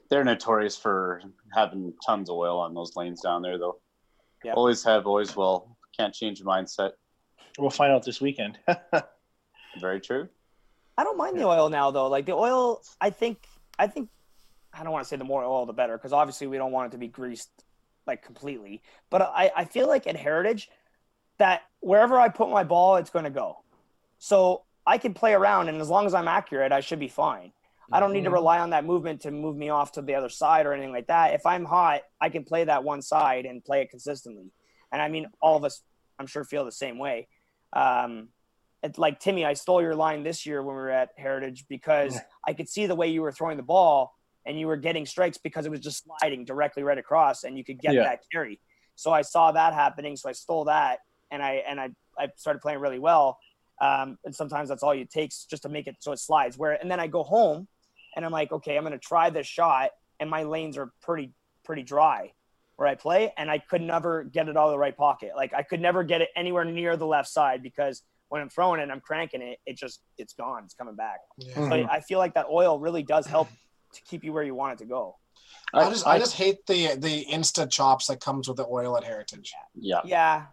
[0.09, 1.21] They're notorious for
[1.55, 3.79] having tons of oil on those lanes down there, though.
[4.43, 4.55] Yeah.
[4.55, 5.77] Always have, always will.
[5.97, 6.93] Can't change your mindset.
[7.59, 8.59] We'll find out this weekend.
[9.81, 10.29] Very true.
[10.99, 12.09] I don't mind the oil now though.
[12.09, 13.47] Like the oil, I think
[13.79, 14.09] I think
[14.73, 16.89] I don't want to say the more oil the better because obviously we don't want
[16.89, 17.51] it to be greased
[18.07, 18.83] like completely.
[19.11, 20.71] But I, I feel like at Heritage
[21.39, 23.59] that wherever I put my ball, it's going to go.
[24.19, 27.53] So I can play around, and as long as I'm accurate, I should be fine.
[27.93, 28.35] I don't need to Mhm.
[28.35, 31.07] rely on that movement to move me off to the other side or anything like
[31.07, 31.35] that.
[31.35, 34.51] If I'm hot, I can play that one side and play it consistently.
[34.93, 35.83] And I mean, all of us,
[36.19, 37.29] I'm sure, feel the same way.
[37.73, 38.31] Um,
[38.97, 42.55] like Timmy, I stole your line this year when we were at Heritage because I
[42.55, 45.67] could see the way you were throwing the ball and you were getting strikes because
[45.67, 48.05] it was just sliding directly right across and you could get Yeah.
[48.05, 48.61] that carry.
[48.95, 52.61] So I saw that happening, so I stole that and I and I, I started
[52.61, 53.39] playing really well.
[53.81, 56.57] Um, and sometimes that's all it takes just to make it so it slides.
[56.57, 57.69] Where and then I go home
[58.15, 61.33] and I'm like, okay, I'm gonna try this shot, and my lanes are pretty
[61.65, 62.33] pretty dry
[62.77, 65.33] where I play, and I could never get it out of the right pocket.
[65.37, 68.81] Like I could never get it anywhere near the left side because when I'm throwing
[68.81, 70.65] it and I'm cranking it, it just it's gone.
[70.65, 71.19] It's coming back.
[71.39, 71.55] Yeah.
[71.55, 71.89] So Mhm.
[71.91, 73.49] I feel like that oil really does help
[73.93, 75.17] to keep you where you want it to go.
[75.73, 79.05] I just I, just hate the the insta chops that comes with the oil at
[79.05, 79.53] Heritage.
[79.75, 80.01] Yeah.
[80.05, 80.47] Yeah,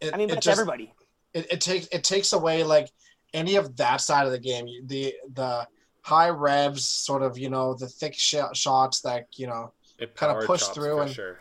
[0.00, 0.94] It, I mean, it but it's just everybody.
[1.36, 2.88] It, it takes it takes away like
[3.34, 4.66] any of that side of the game.
[4.86, 5.66] The the
[6.02, 9.72] high revs, sort of you know the thick sh- shots that you know.
[9.98, 11.38] It Kinda push through and- sure.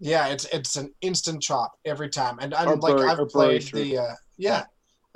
[0.00, 3.62] Yeah, it's it's an instant chop every time, and I'm Or like bury- I've played
[3.62, 4.64] the uh, yeah,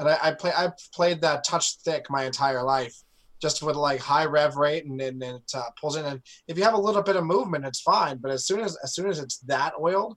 [0.01, 2.95] and I, I play I've played that touch thick my entire life,
[3.41, 6.05] just with like high rev rate, and then it uh, pulls in.
[6.05, 8.17] And if you have a little bit of movement, it's fine.
[8.17, 10.17] But as soon as as soon as it's that oiled,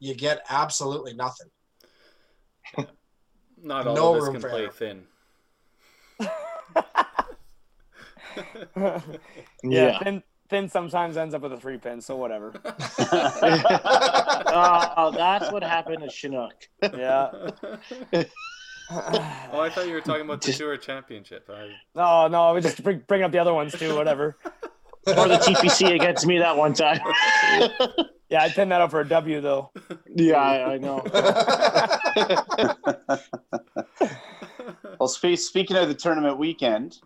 [0.00, 1.46] you get absolutely nothing.
[3.64, 4.70] Not all No of us can play error.
[4.70, 5.04] thin.
[8.76, 9.00] yeah,
[9.62, 9.98] yeah.
[10.00, 12.52] Finn, Finn sometimes ends up with a three pin, so whatever.
[12.64, 12.72] oh,
[15.16, 16.68] that's what happened to Chinook.
[16.82, 17.30] Yeah.
[18.90, 21.48] Oh, I thought you were talking about the tour championship.
[21.50, 23.96] I, no, no, we just bring, bring up the other ones too.
[23.96, 24.36] Whatever.
[25.06, 27.00] Or the TPC against me that one time.
[28.34, 29.70] Yeah, I pinned that up for a W though.
[30.12, 31.04] yeah, I, I know.
[34.98, 36.98] Well, spe- speaking of the tournament weekend,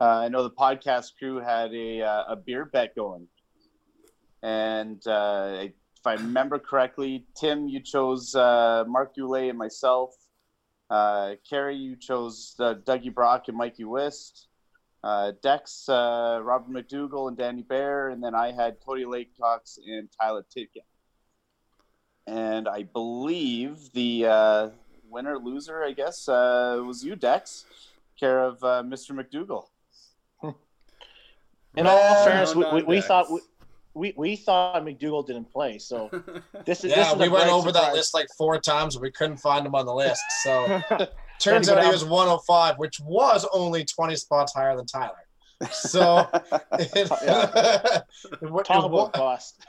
[0.00, 3.28] uh, I know the podcast crew had a, uh, a beer bet going.
[4.42, 5.72] And uh, if
[6.04, 10.14] I remember correctly, Tim, you chose uh, Mark Goulet and myself.
[10.90, 14.48] Uh, Carrie, you chose uh, Dougie Brock and Mikey Wist.
[15.04, 18.08] Uh, Dex, uh, Robert McDougall and Danny Bear.
[18.08, 20.80] And then I had Cody Lakecox and Tyler Titkin.
[22.26, 24.68] And I believe the uh,
[25.10, 27.66] winner loser, I guess, uh, was you, Dex,
[28.18, 29.10] care of uh, Mr.
[29.12, 29.66] McDougall.
[31.76, 33.40] In all fairness, we, no, we, we thought we,
[33.92, 36.08] we, we thought McDougal didn't play, so
[36.64, 39.02] this is this yeah, is we went bright over that list like four times, but
[39.02, 40.22] we couldn't find him on the list.
[40.42, 41.06] So yeah,
[41.40, 45.12] turns out you he was 105, which was only 20 spots higher than Tyler.
[45.70, 46.28] So
[46.72, 46.90] it,
[48.42, 49.64] it, wa- Talk it about cost.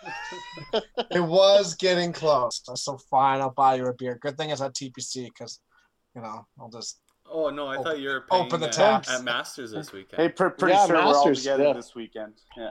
[1.12, 2.62] it was getting close.
[2.76, 4.18] So fine, I'll buy you a beer.
[4.22, 5.60] Good thing it's at TPC because,
[6.16, 7.00] you know, I'll just
[7.30, 10.22] oh no, I Open- thought you were paying open the at, at Masters this weekend.
[10.22, 11.74] hey, pr- pretty Yeah, sure we're all together yeah.
[11.74, 12.34] this weekend.
[12.58, 12.70] Yeah.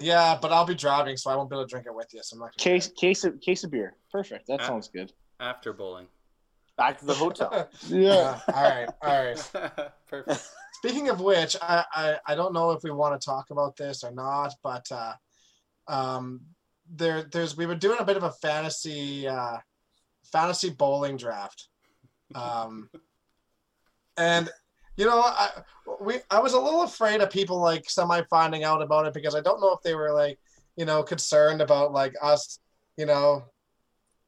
[0.00, 0.38] yeah.
[0.40, 2.20] But I'll be driving, so I won't be able to drink it with you.
[2.22, 2.56] So I'm not.
[2.56, 3.94] Case case of case of beer.
[4.10, 4.46] Perfect.
[4.48, 4.66] That Ah.
[4.66, 5.12] sounds good.
[5.38, 6.06] After bowling.
[6.78, 7.68] Back to the hotel.
[7.88, 8.38] Yeah.
[8.54, 8.88] All right.
[9.02, 9.50] All right.
[10.08, 10.48] Perfect.
[10.74, 14.04] speaking of which, I, I I don't know if we want to talk about this
[14.04, 15.14] or not, but uh,
[15.88, 16.40] um,
[16.88, 19.58] there there's we were doing a bit of a fantasy uh,
[20.22, 21.68] fantasy bowling draft,
[22.36, 22.88] um,
[24.16, 24.48] and
[24.96, 25.50] you know I
[26.00, 29.34] we I was a little afraid of people like semi finding out about it because
[29.34, 30.38] I don't know if they were like
[30.76, 32.60] you know concerned about like us
[32.96, 33.44] you know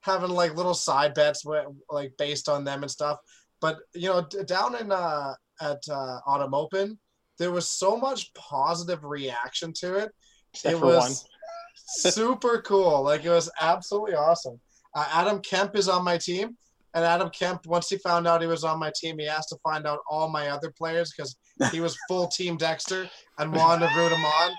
[0.01, 3.19] having like little side bets with, like based on them and stuff.
[3.61, 6.99] But you know, d- down in uh, at uh, Autumn Open,
[7.39, 10.13] there was so much positive reaction to it.
[10.53, 11.25] Except it was
[11.75, 13.03] super cool.
[13.03, 14.61] Like it was absolutely awesome.
[14.95, 16.57] Uh, Adam Kemp is on my team,
[16.95, 19.57] and Adam Kemp, once he found out he was on my team, he asked to
[19.63, 21.37] find out all my other players because
[21.71, 23.09] he was full team Dexter
[23.39, 24.53] and wanted to root him on.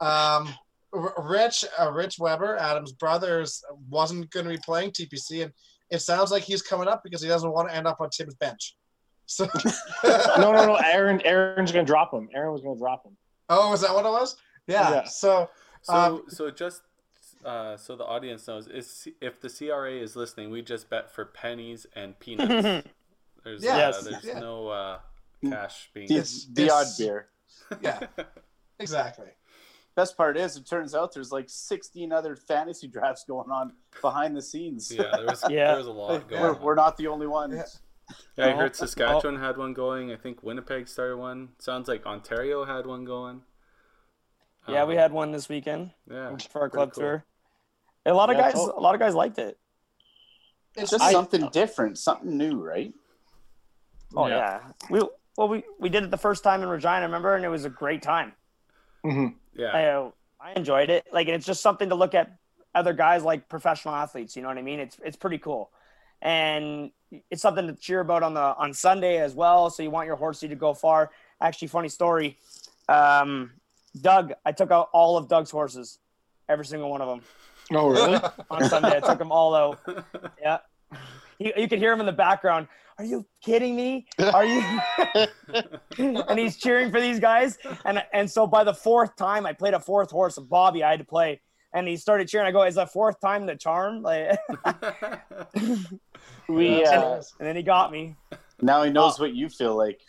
[0.00, 0.54] Um,
[0.92, 5.52] Rich, uh, Rich Weber, Adam's brothers, wasn't going to be playing TPC, and
[5.90, 8.34] it sounds like he's coming up because he doesn't want to end up on Tim's
[8.34, 8.76] bench.
[9.26, 9.46] So,
[10.04, 10.74] no, no, no.
[10.84, 12.28] Aaron, Aaron's gonna drop him.
[12.34, 13.16] Aaron was gonna drop him.
[13.48, 14.34] Oh, is that what it was?
[14.66, 14.90] Yeah.
[14.90, 15.04] Yeah.
[15.04, 15.48] So,
[15.82, 16.82] So, Um, so just
[17.44, 21.24] uh, so the audience knows, is if the CRA is listening, we just bet for
[21.26, 22.88] pennies and peanuts.
[23.44, 23.74] There's Yeah.
[23.74, 24.02] uh, Yes.
[24.04, 24.40] there's Yeah.
[24.40, 24.98] no uh,
[25.48, 26.08] cash being.
[26.08, 27.28] The, It's- the odd beer.
[27.80, 28.00] yeah,
[28.80, 29.28] exactly.
[30.00, 34.34] Best part is, it turns out there's like 16 other fantasy drafts going on behind
[34.34, 34.90] the scenes.
[34.90, 35.68] yeah, there was Yeah.
[35.68, 36.62] there was a lot going we're, on.
[36.62, 37.54] we're not the only ones.
[37.54, 38.14] Yeah.
[38.36, 40.10] Yeah, I Oh, heard Saskatchewan had one going.
[40.10, 41.50] I think Winnipeg started one.
[41.58, 43.42] Sounds like Ontario had one going.
[44.66, 47.02] yeah, we Um, had one this weekend Yeah, for our club cool.
[47.02, 47.24] tour.
[48.06, 48.72] A lot of Yeah, guys, oh.
[48.74, 49.58] a lot of guys liked it.
[50.76, 52.94] It's Just I- something different, something new, right?
[54.16, 54.36] Oh Yeah.
[54.38, 54.60] yeah.
[54.88, 55.00] We
[55.36, 57.70] well we we did it the first time in Regina, remember, and it was a
[57.70, 58.32] great time.
[59.04, 59.28] hmm
[59.60, 61.06] Yeah, I uh, I enjoyed it.
[61.12, 62.36] Like it's just something to look at
[62.74, 64.36] other guys like professional athletes.
[64.36, 64.80] You know what I mean?
[64.80, 65.70] It's it's pretty cool,
[66.22, 66.90] and
[67.30, 69.70] it's something to cheer about on the on Sunday as well.
[69.70, 71.10] So you want your horsey to go far.
[71.40, 72.38] Actually, funny story.
[72.88, 73.52] Um,
[74.00, 75.98] Doug, I took out all of Doug's horses,
[76.48, 77.22] every single one of them
[77.72, 78.18] Oh, really?
[78.50, 78.96] on Sunday.
[78.96, 79.80] I took them all out.
[80.40, 80.58] Yeah,
[81.40, 82.68] you, you could hear him in the background.
[82.98, 84.06] Are you kidding me?
[84.34, 84.62] Are you?
[85.98, 87.56] and he's cheering for these guys.
[87.86, 90.84] And and so by the fourth time, I played a fourth horse, of Bobby.
[90.84, 91.40] I had to play,
[91.72, 92.46] and he started cheering.
[92.46, 94.38] I go, "Is the fourth time the charm?" Like,
[96.48, 97.32] we uh, nice.
[97.38, 98.16] and then he got me.
[98.60, 99.22] Now he knows Oh.
[99.24, 100.00] what you feel like.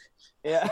[0.44, 0.67] Yeah,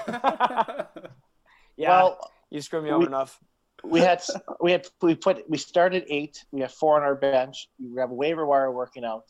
[1.78, 1.90] yeah.
[1.90, 3.40] well, you screwed me over we- enough.
[3.84, 4.22] we had
[4.60, 6.44] we had we put we started eight.
[6.52, 7.70] We have four on our bench.
[7.80, 9.24] We have a waiver wire working out.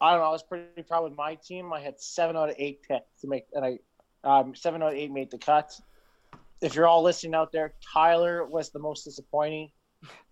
[0.00, 0.26] I don't know.
[0.26, 1.72] I was pretty proud with my team.
[1.72, 3.78] I had seven out of eight picks to make, and I
[4.24, 5.78] um, seven out of eight made the cut.
[6.60, 9.70] If you're all listening out there, Tyler was the most disappointing.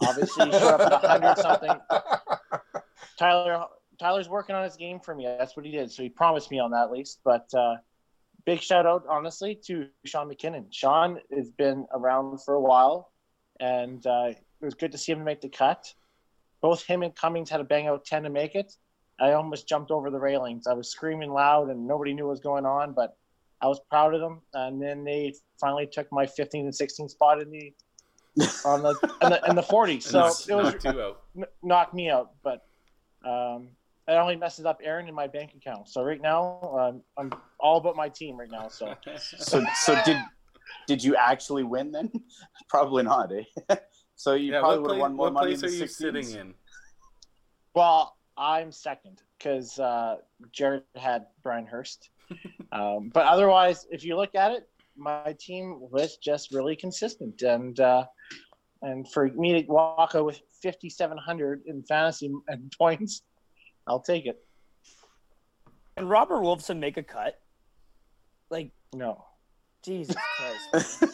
[0.03, 1.71] Obviously, he showed up at hundred something.
[3.19, 3.67] Tyler
[3.99, 5.25] Tyler's working on his game for me.
[5.25, 5.91] That's what he did.
[5.91, 7.21] So he promised me on that at least.
[7.25, 7.77] But uh,
[8.47, 10.67] big shout out, honestly, to Sean McKinnon.
[10.71, 13.13] Sean has been around for a while,
[13.61, 15.93] and uh, it was good to see him make the cut.
[16.61, 18.73] Both him and Cummings had a bang out 10 to make it.
[19.21, 20.67] I almost jumped over the railings.
[20.67, 23.17] I was screaming loud, and nobody knew what was going on, but
[23.61, 24.41] I was proud of them.
[24.55, 27.73] And then they finally took my 15 and 16 spot in the
[28.65, 30.01] on the in the, in the 40.
[30.01, 31.23] So it was knocked you out.
[31.37, 32.65] n- knocked me out, but
[33.27, 33.69] um,
[34.07, 35.89] it only messes up Aaron in my bank account.
[35.89, 38.69] So right now, um, I'm all about my team right now.
[38.69, 38.95] So
[39.39, 40.19] So, so did
[40.87, 42.13] did you actually win then?
[42.69, 43.75] Probably not, eh?
[44.15, 45.73] so you yeah, probably what, would have place, won more what money place in are
[45.73, 45.91] you 16s.
[45.91, 46.55] sitting in?
[47.75, 50.17] well, I'm second because uh,
[50.53, 52.11] Jared had Brian Hurst.
[52.73, 57.79] um, but otherwise, if you look at it, my team was just really consistent, and
[57.81, 58.05] uh,
[58.83, 63.23] and for me to walk out with 5,700 in fantasy and points,
[63.87, 64.39] I'll take it.
[65.97, 67.41] And Robert Wolfson make a cut.
[68.51, 69.25] Like No.
[69.85, 70.17] Jesus
[70.71, 71.05] Christ.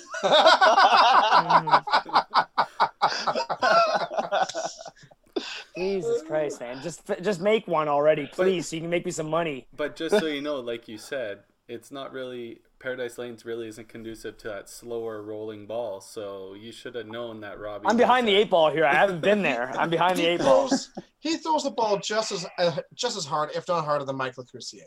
[5.76, 6.80] Jesus Christ, man!
[6.82, 9.66] Just just make one already, please, so you can make me some money.
[9.76, 13.88] But just so you know, like you said, it's not really Paradise Lanes really isn't
[13.88, 16.00] conducive to that slower rolling ball.
[16.02, 17.86] So you should have known that Robbie.
[17.88, 18.84] I'm behind the eight ball here.
[18.84, 19.70] I haven't been there.
[19.78, 20.70] I'm behind the eight ball.
[21.18, 24.44] he throws the ball just as uh, just as hard, if not harder, than Michael
[24.44, 24.84] Crucier.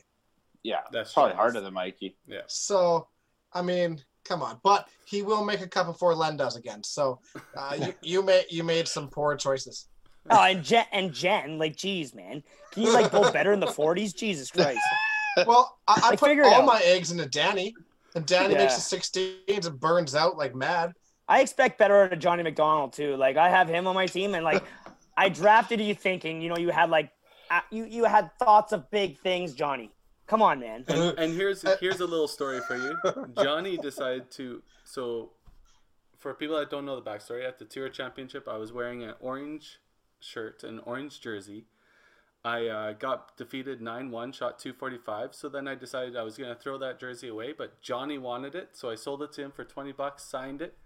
[0.63, 1.37] yeah, That's probably true.
[1.39, 2.15] harder than Mikey.
[2.27, 2.41] Yeah.
[2.47, 3.07] So,
[3.51, 4.59] I mean, come on.
[4.63, 6.83] But he will make a cut before Len does again.
[6.83, 7.19] So,
[7.57, 9.87] uh, you, you made you made some poor choices.
[10.29, 13.67] Oh, and Jen, and Jen, like, geez, man, can you like go better in the
[13.67, 14.15] 40s?
[14.15, 14.79] Jesus Christ!
[15.45, 16.65] Well, I, I Like, put all out.
[16.65, 17.75] my eggs into Danny,
[18.15, 18.61] and Danny Yeah.
[18.61, 20.93] makes the 16s and burns out like mad.
[21.27, 23.15] I expect better out of Johnny McDonald too.
[23.17, 24.63] Like, I have him on my team, and like,
[25.17, 27.11] I drafted you thinking, you know, you had like,
[27.69, 29.91] you you had thoughts of big things, Johnny.
[30.25, 30.83] Come on, man.
[30.87, 32.97] And, and here's here's a little story for you.
[33.39, 35.31] Johnny decided to so
[36.17, 39.13] for people that don't know the backstory, at the Tour Championship, I was wearing an
[39.19, 39.77] orange
[40.19, 41.65] shirt, an orange jersey.
[42.45, 45.35] I uh, got defeated 9 1, shot 245.
[45.35, 48.55] So then I decided I was going to throw that jersey away, but Johnny wanted
[48.55, 48.69] it.
[48.73, 50.77] So I sold it to him for 20 bucks, signed it.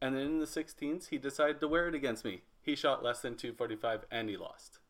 [0.00, 2.42] And then in the 16s, he decided to wear it against me.
[2.60, 4.80] He shot less than 245 and he lost.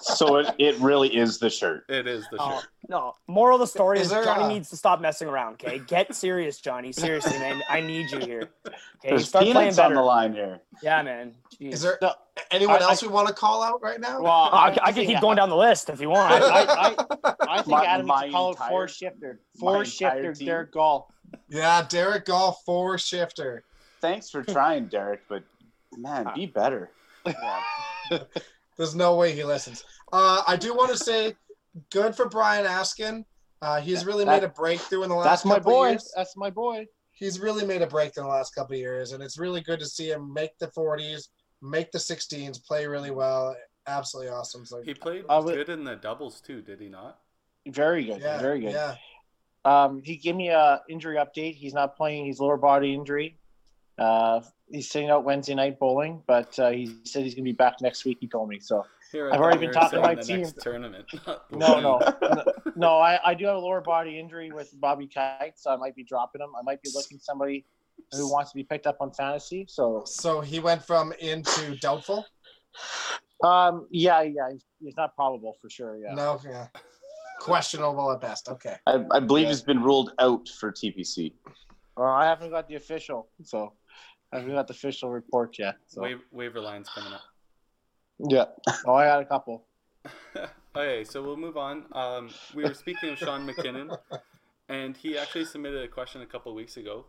[0.00, 1.84] So it, it really is the shirt.
[1.88, 2.68] It is the Oh, shirt.
[2.88, 3.14] no.
[3.26, 5.54] Moral of the story Is is, Johnny uh, needs to stop messing around.
[5.54, 6.92] Okay, get serious, Johnny.
[6.92, 7.62] Seriously, man.
[7.68, 8.50] I need you here.
[8.66, 8.76] Okay,
[9.10, 10.60] There's start playing peanuts on the line here.
[10.82, 11.34] Yeah, man.
[11.60, 11.72] Jeez.
[11.74, 12.12] Is there No,
[12.50, 14.20] anyone I- else we want to call out right now?
[14.20, 16.32] Well, I, I can keep going down the list if you want.
[16.32, 16.94] I, I,
[17.48, 19.40] I think My- Adam needs to call it entire- four shifter.
[19.58, 20.46] Four shifter, team.
[20.46, 21.12] Derek Gall.
[21.48, 23.64] yeah, Derek Goff, four shifter.
[24.00, 25.44] Thanks for trying, Derek, but
[25.96, 26.90] man, be better.
[28.76, 29.84] There's no way he listens.
[30.12, 31.34] Uh, I do want to say,
[31.90, 33.24] good for Brian Askin.
[33.60, 35.24] Uh, he's really made a breakthrough in the last.
[35.26, 35.88] That's my couple of boy.
[35.90, 36.12] years.
[36.16, 36.86] That's my boy.
[37.12, 39.78] He's really made a breakthrough in the last couple of years, and it's really good
[39.80, 41.28] to see him make the 40s,
[41.60, 43.54] make the 16s, play really well.
[43.86, 44.64] Absolutely awesome.
[44.66, 47.18] So He played I would- good in the doubles too, did he not?
[47.68, 48.20] Very good.
[48.20, 48.72] yeah, very good.
[48.72, 48.96] Yeah,
[49.64, 51.54] Um, he gave me a injury update.
[51.54, 53.38] He's not playing He's lower body injury.
[53.98, 54.40] Uh,
[54.72, 57.74] he's sitting out Wednesday night bowling, but uh, he said he's going to be back
[57.80, 58.18] next week.
[58.20, 58.84] He told me so.
[59.12, 60.40] Here, I've already been talking to saying my the team.
[60.40, 61.04] Next tournament.
[61.50, 62.44] No, no, no,
[62.76, 62.96] no.
[62.98, 66.02] I, I do have a lower body injury with Bobby Kite, so I might be
[66.02, 66.48] dropping him.
[66.58, 67.66] I might be looking somebody
[68.12, 69.66] who wants to be picked up on fantasy.
[69.68, 72.24] So, so he went from into doubtful.
[73.44, 75.98] um, yeah, yeah, he's, he's not probable for sure.
[75.98, 76.14] Yeah.
[76.14, 76.68] No, yeah,
[77.38, 78.48] questionable at best.
[78.48, 78.76] Okay.
[78.86, 79.48] I, I believe Yeah.
[79.50, 81.34] he's been ruled out for TPC.
[81.98, 83.74] Well, I haven't got the official, so
[84.32, 85.76] I haven't got the official report yet.
[85.86, 87.22] So, Wa- waiver line's coming up.
[88.18, 88.46] yeah.
[88.86, 89.64] Oh, I got a couple.
[90.76, 91.84] okay, so we'll move on.
[91.92, 93.96] Um, we were speaking of Sean McKinnon,
[94.68, 97.06] and he actually submitted a question a couple weeks ago.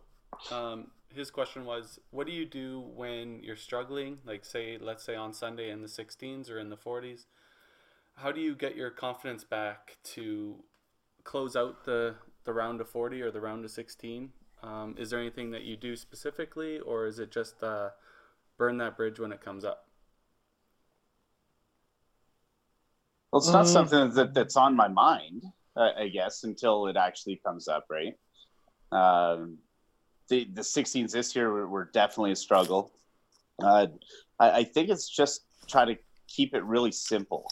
[0.52, 4.18] Um, his question was, "What do you do when you're struggling?
[4.24, 7.26] Like, say, let's say on Sunday in the 16s or in the 40s.
[8.16, 10.56] How do you get your confidence back to
[11.24, 14.30] close out the the round of 40 or the round of 16?
[14.64, 17.90] Um, is there anything that you do specifically, or is it just uh,
[18.56, 19.88] burn that bridge when it comes up?"
[23.32, 23.72] Well, it's not Mm.
[23.72, 25.44] something that, that's on my mind,
[25.76, 28.14] uh, I guess, until it actually comes up, right?
[28.92, 29.58] Um,
[30.28, 32.92] the the 16s this year were, were definitely a struggle.
[33.62, 33.88] Uh,
[34.38, 35.96] I, I think it's just try to
[36.28, 37.46] keep it really simple.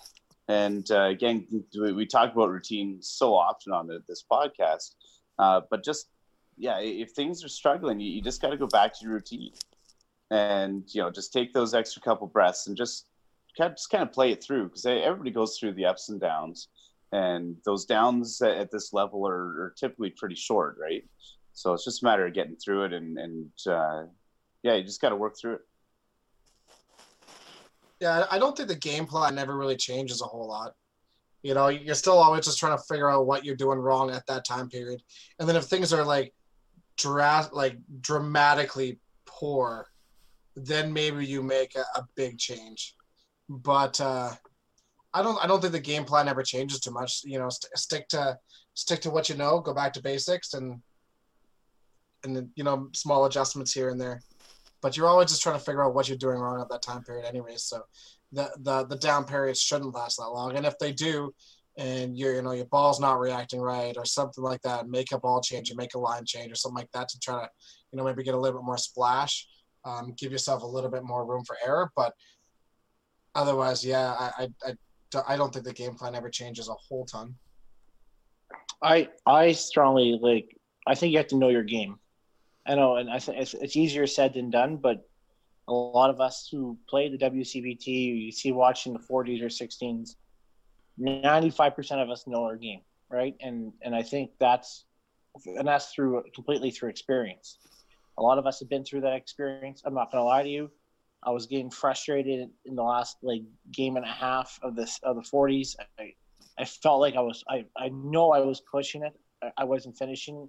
[0.49, 1.47] And uh, again,
[1.81, 4.95] we, we talk about routine so often on the, this podcast,
[5.39, 6.09] uh, but just
[6.57, 9.53] yeah, if things are struggling, you, you just got to go back to your routine,
[10.31, 13.07] and you know, just take those extra couple breaths and just
[13.57, 16.21] kind of, just kind of play it through because everybody goes through the ups and
[16.21, 16.69] downs,
[17.13, 21.05] and those downs at, this level are, are typically pretty short, right?
[21.53, 24.05] So it's just a matter of getting through it, and and uh,
[24.63, 25.61] yeah, you just got to work through it.
[28.01, 30.75] Yeah, I don't think the game plan never really changes a whole lot.
[31.43, 34.27] You know, you're still always just trying to figure out what you're doing wrong at
[34.27, 35.03] that time period,
[35.39, 36.33] and then if things are like,
[36.97, 39.89] dra- like dramatically poor,
[40.57, 42.95] then maybe you make a, a big change.
[43.49, 44.33] But uh,
[45.15, 45.43] I don't.
[45.43, 47.23] I don't think the game plan ever changes too much.
[47.25, 48.39] You know, st- stick to
[48.75, 49.61] stick to what you know.
[49.61, 50.81] Go back to basics, and
[52.25, 54.21] and you know small adjustments here and there.
[54.81, 57.03] But you're always just trying to figure out what you're doing wrong at that time
[57.03, 57.65] period, anyways.
[57.65, 57.83] So
[58.33, 60.57] the the the down periods shouldn't last that long.
[60.57, 61.35] And if they do,
[61.79, 65.19] and your you know your ball's not reacting right or something like that, make a
[65.19, 67.49] ball change or make a line change or something like that to try to
[67.91, 69.47] you know maybe get a little bit more splash,
[69.85, 71.91] um, give yourself a little bit more room for error.
[71.97, 72.13] But
[73.35, 74.75] otherwise, yeah, I I, I
[75.29, 77.35] I don't think the game plan ever changes a whole ton.
[78.83, 80.57] I I strongly like.
[80.87, 81.99] I think you have to know your game.
[82.67, 84.77] I know, and I think it's, it's easier said than done.
[84.77, 85.07] But
[85.69, 90.17] a lot of us who play the WCBT, you see watching the 40s or 16s,
[90.99, 93.35] 95 percent of us know our game, right?
[93.41, 94.85] And and I think that's
[95.47, 97.59] and that's through completely through experience.
[98.19, 99.83] A lot of us have been through that experience.
[99.85, 100.71] I'm not gonna lie to you.
[101.23, 105.17] I was getting frustrated in the last like game and a half of this of
[105.17, 105.77] the 40s.
[105.99, 106.15] I,
[106.59, 109.13] I felt like I was I, I know I was pushing it.
[109.43, 110.49] I, I wasn't finishing.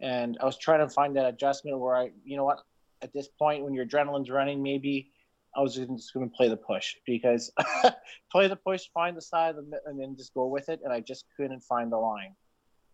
[0.00, 2.60] And I was trying to find that adjustment where I you know what,
[3.02, 5.10] at this point when your adrenaline's running, maybe
[5.56, 7.52] I was just gonna play the push because
[8.32, 10.80] play the push, find the side the, and then just go with it.
[10.84, 12.34] And I just couldn't find the line.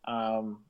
[0.06, 0.64] Um,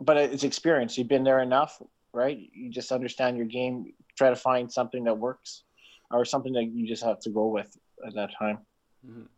[0.00, 0.96] but it's experience.
[0.96, 1.80] You've been there enough,
[2.12, 2.38] right?
[2.52, 5.64] You just understand your game, try to find something that works
[6.10, 7.76] or something that you just have to go with
[8.06, 8.58] at that time.
[9.06, 9.28] Mhm.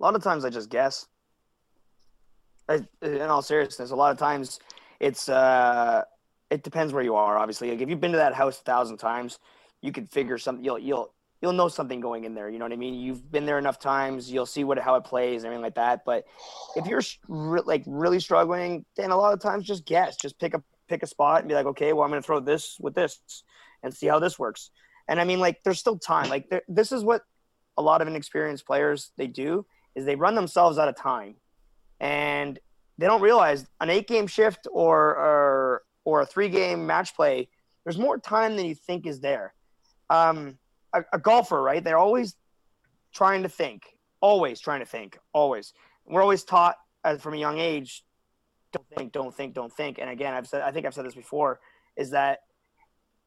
[0.00, 1.06] A lot of times I just guess.
[2.68, 4.58] I, in all seriousness, a lot of times
[5.00, 6.02] it's uh,
[6.50, 7.38] it depends where you are.
[7.38, 9.38] Obviously, like if you've been to that house a thousand times,
[9.84, 10.64] you could figure something.
[10.64, 12.48] You'll you'll you'll know something going in there.
[12.48, 12.94] You know what I mean?
[12.94, 14.32] You've been there enough times.
[14.32, 16.06] You'll see what how it plays and everything like that.
[16.06, 16.24] But
[16.74, 20.16] if you're re- like really struggling, then a lot of times just guess.
[20.16, 22.40] Just pick a pick a spot and be like, okay, well I'm going to throw
[22.40, 23.20] this with this
[23.82, 24.70] and see how this works.
[25.06, 26.30] And I mean, like, there's still time.
[26.30, 27.20] Like, there, this is what
[27.76, 31.34] a lot of inexperienced players they do is they run themselves out of time,
[32.00, 32.58] and
[32.96, 37.50] they don't realize an eight game shift or or or a three game match play.
[37.84, 39.52] There's more time than you think is there.
[40.10, 40.58] Um,
[40.92, 41.82] a, a golfer, right?
[41.82, 42.36] They're always
[43.12, 45.72] trying to think, always trying to think, always.
[46.06, 48.04] We're always taught as from a young age,
[48.72, 49.98] don't think, don't think, don't think.
[49.98, 51.60] And again, I've said, I think I've said this before,
[51.96, 52.40] is that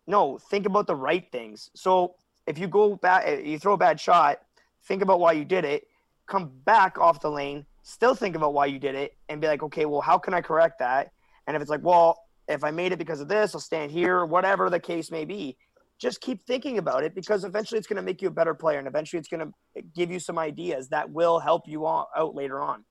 [0.07, 1.69] no, think about the right things.
[1.75, 2.15] So
[2.47, 4.39] if you go back, you throw a bad shot,
[4.85, 5.87] think about why you did it,
[6.27, 9.63] come back off the lane, still think about why you did it, and be like,
[9.63, 11.11] okay, well, how can I correct that?
[11.45, 14.25] And if it's like, well, if I made it because of this, I'll stand here,
[14.25, 15.57] whatever the case may be.
[15.99, 18.79] Just keep thinking about it because eventually it's going to make you a better player,
[18.79, 22.35] and eventually it's going to give you some ideas that will help you on, out
[22.35, 22.83] later on.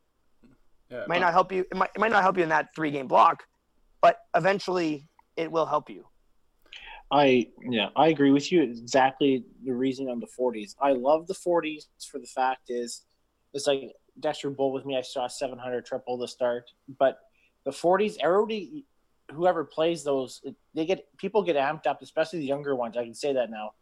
[0.91, 1.65] Yeah, it might uh, not help you.
[1.71, 3.45] It might, it might not help you in that three game block,
[4.03, 6.05] but eventually it will help you.
[7.13, 8.63] I yeah, I agree with you.
[8.63, 10.75] Exactly the reason on the 40s.
[10.81, 13.03] I love the 40s for the fact is
[13.55, 14.97] it's like Dexter Bull with me.
[14.97, 16.65] I saw 700 triple to start,
[16.99, 17.19] but
[17.65, 18.85] the 40s, everybody,
[19.31, 20.43] whoever plays those,
[20.75, 22.97] they get people get amped up, especially the younger ones.
[22.97, 23.73] I can say that now.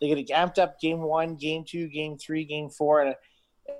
[0.00, 3.14] They get amped up game one, game two, game three, game four, and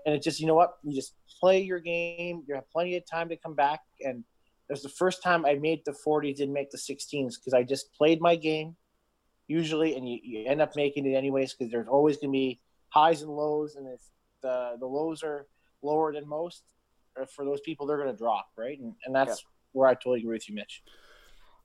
[0.06, 2.42] and it's just you know what you just play your game.
[2.46, 4.24] You have plenty of time to come back, and
[4.68, 7.62] it was the first time I made the 40s, didn't make the 16s because I
[7.62, 8.76] just played my game
[9.46, 12.60] usually, and you, you end up making it anyways because there's always going to be
[12.88, 14.00] highs and lows, and if
[14.42, 15.46] the the lows are
[15.82, 16.62] lower than most,
[17.20, 18.78] uh, for those people, they're going to drop, right?
[18.78, 19.48] And, and that's yeah.
[19.72, 20.82] where I totally agree with you, Mitch.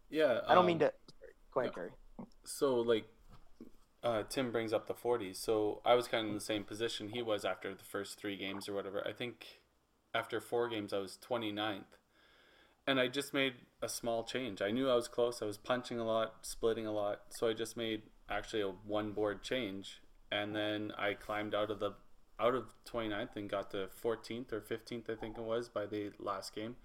[0.09, 0.93] Yeah, I don't um, mean to.
[1.53, 1.91] Go ahead, Gary.
[2.43, 3.05] So, like,
[4.03, 5.37] uh, Tim brings up the 40s.
[5.37, 8.37] So I was kind of in the same position he was after the first three
[8.37, 9.05] games or whatever.
[9.07, 9.45] I think
[10.13, 11.83] after four games, I was 29th
[12.89, 13.53] and I just made
[13.83, 14.63] a small change.
[14.63, 15.43] I knew I was close.
[15.43, 19.11] I was punching a lot, splitting a lot, so I just made actually a one
[19.11, 20.01] board change,
[20.31, 21.93] and then I climbed out of the
[22.39, 26.11] out of 29th and got to 14th or 15th, I think it was by the
[26.19, 26.77] last game.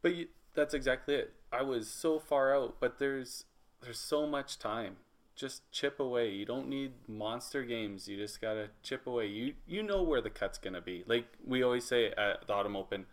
[0.00, 0.26] But you,
[0.56, 1.34] that's exactly it.
[1.52, 3.44] I was so far out, but there's
[3.82, 4.96] there's so much time.
[5.36, 6.30] Just chip away.
[6.30, 8.08] You don't need monster games.
[8.08, 9.26] You just gotta chip away.
[9.26, 11.04] You you know where the cut's gonna be.
[11.06, 13.06] Like we always say at the Autumn Open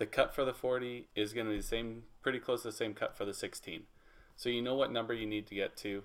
[0.00, 2.72] the cut for the 40 is going to be the same, pretty close to the
[2.72, 3.82] same cut for the 16.
[4.34, 6.04] So you know what number you need to get to.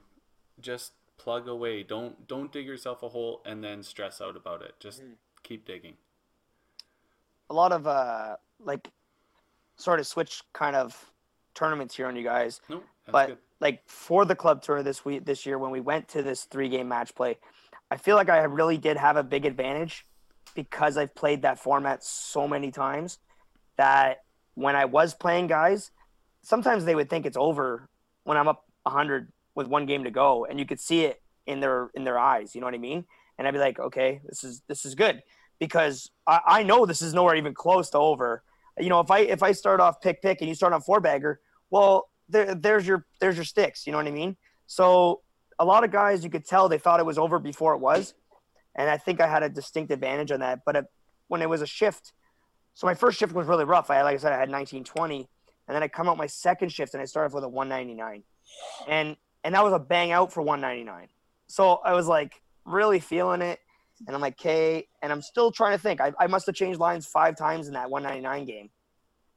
[0.59, 1.82] Just plug away.
[1.82, 4.73] Don't don't dig yourself a hole and then stress out about it.
[4.82, 5.13] Just mm.
[5.43, 5.93] keep digging.
[7.49, 8.89] A lot of uh like
[9.78, 11.11] sort of switch kind of
[11.53, 12.61] tournaments here on you guys.
[12.69, 13.38] No, but good.
[13.59, 16.69] like for the club tour this week this year when we went to this three
[16.69, 17.38] game match play,
[17.91, 20.05] I feel like I really did have a big advantage
[20.55, 23.19] because I've played that format so many times
[23.78, 24.23] that
[24.55, 25.91] when I was playing guys,
[26.41, 27.89] sometimes they would think it's over
[28.23, 31.59] when I'm up 100 with one game to go, and you could see it in
[31.59, 32.55] their in their eyes.
[32.55, 33.05] You know what I mean?
[33.38, 35.21] And I'd be like, okay, this is this is good
[35.59, 38.43] because I, I know this is nowhere even close to over.
[38.80, 40.99] You know, if I if I start off pick pick and you start on four
[40.99, 43.86] bagger, well, there, there's your there's your sticks.
[43.86, 44.38] You know what I mean?
[44.67, 45.21] So
[45.59, 48.13] a lot of guys, you could tell they thought it was over before it was,
[48.76, 50.61] and I think I had a distinct advantage on that.
[50.65, 50.86] But it,
[51.28, 52.13] when it was a shift
[52.76, 53.89] so my first shift was really rough.
[53.89, 55.30] I like I said, I had 1920,
[55.67, 58.23] and then I come out my second shift and I started with a 199,
[58.88, 61.07] and and that was a bang out for 199.
[61.47, 63.59] So I was like really feeling it,
[64.05, 66.01] and I'm like, okay, and I'm still trying to think.
[66.01, 68.69] I, I must have changed lines five times in that 199 game,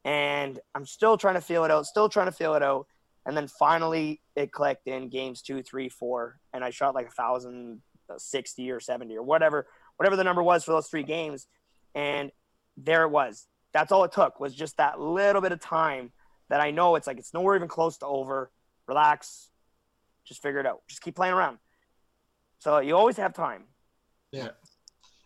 [0.04, 2.86] and I'm still trying to feel it out, still trying to feel it out,
[3.26, 7.10] and then finally it clicked in games two, three, four, and I shot like a
[7.10, 11.46] thousand uh, sixty or 70 or whatever, whatever the number was for those three games,
[11.94, 12.30] and
[12.76, 13.46] there it was.
[13.72, 16.12] That's all it took was just that little bit of time
[16.48, 18.50] that I know it's like it's nowhere even close to over.
[18.86, 19.50] Relax,
[20.24, 20.80] just figure it out.
[20.88, 21.58] Just keep playing around.
[22.58, 23.64] So you always have time.
[24.32, 24.48] Yeah.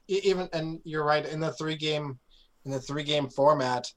[0.09, 2.19] Even and you're right in the three game
[2.65, 3.91] in the three game format,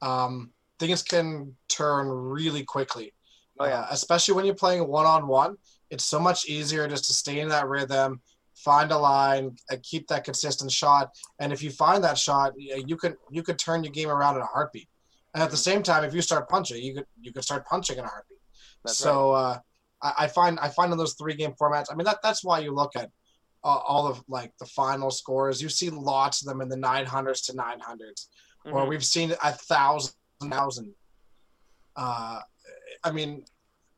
[0.00, 3.12] um, things can turn really quickly.
[3.58, 3.80] Oh yeah.
[3.80, 5.56] Uh, especially when you're playing one on one,
[5.90, 8.20] it's so much easier just to stay in that rhythm
[8.62, 11.10] find a line, and keep that consistent shot,
[11.40, 14.42] and if you find that shot, you could you could turn your game around in
[14.42, 14.88] a heartbeat.
[15.34, 17.98] And at the same time, if you start punching, you could you could start punching
[17.98, 18.38] in a heartbeat.
[18.84, 19.40] That's so right.
[19.40, 19.58] uh,
[20.02, 21.86] I, I, find I find in those three game formats.
[21.90, 23.10] I mean that that's why you look at
[23.64, 25.62] uh, all of like the final scores.
[25.62, 28.28] You see lots of them in the 900s to 900s,
[28.64, 28.88] or Mhm.
[28.88, 30.94] we've seen a thousand thousand.
[31.94, 32.40] Uh,
[33.04, 33.44] I mean,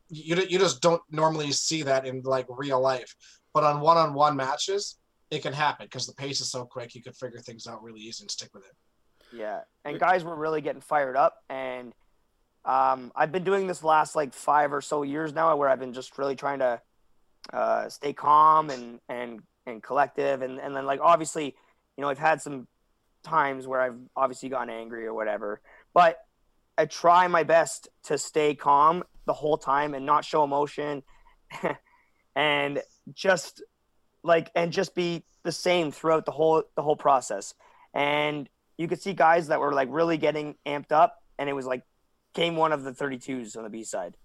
[0.08, 3.14] you you just don't normally see that in like real life,
[3.54, 4.98] but on one-on-one matches,
[5.30, 6.94] it can happen because the pace is so quick.
[6.94, 8.72] You can figure things out really easy and stick with it.
[9.32, 11.94] Yeah, and guys were really getting fired up, and
[12.64, 15.94] um, I've been doing this last like five or so years now, where I've been
[15.94, 16.80] just really trying to
[17.52, 21.54] uh, stay calm and and and collective, and and then like obviously,
[21.96, 22.66] you know, I've had some
[23.22, 25.60] times where I've obviously gotten angry or whatever,
[25.92, 26.18] but
[26.76, 31.02] I try my best to stay calm the whole time and not show emotion,
[32.36, 33.62] and just
[34.22, 37.54] like and just be the same throughout the whole the whole process,
[37.94, 41.66] and you could see guys that were like really getting amped up and it was
[41.66, 41.82] like
[42.34, 44.16] game one of the 32s on the b side.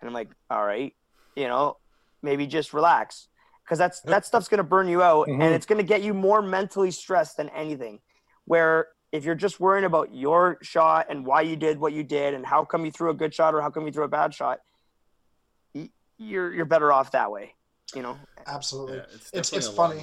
[0.00, 0.94] And i'm like all right
[1.34, 1.78] you know
[2.22, 3.28] maybe just relax
[3.66, 5.42] because that's that stuff's going to burn you out Mhm.
[5.42, 8.00] and it's going to get you more mentally stressed than anything
[8.44, 12.32] where if you're just worrying about your shot and why you did what you did
[12.34, 14.32] and how come you threw a good shot or how come you threw a bad
[14.32, 14.60] shot
[16.18, 17.54] you're you're better off that way
[17.94, 18.96] you know Absolutely.
[18.98, 20.02] Yeah, it's It's- it's funny.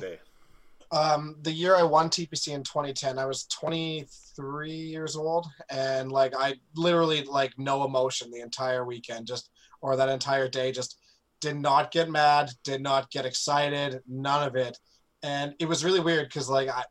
[0.92, 6.36] um the year i won tpc in 2010 i was 23 years old and like
[6.38, 9.50] i literally like no emotion the entire weekend just
[9.82, 10.98] or that entire day just
[11.44, 14.78] did not get mad did not get excited none of it
[15.22, 16.84] and it was really weird because like i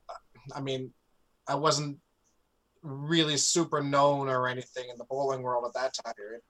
[0.54, 0.92] i mean
[1.48, 1.98] i wasn't
[2.82, 6.40] really super known or anything in the bowling world at that time period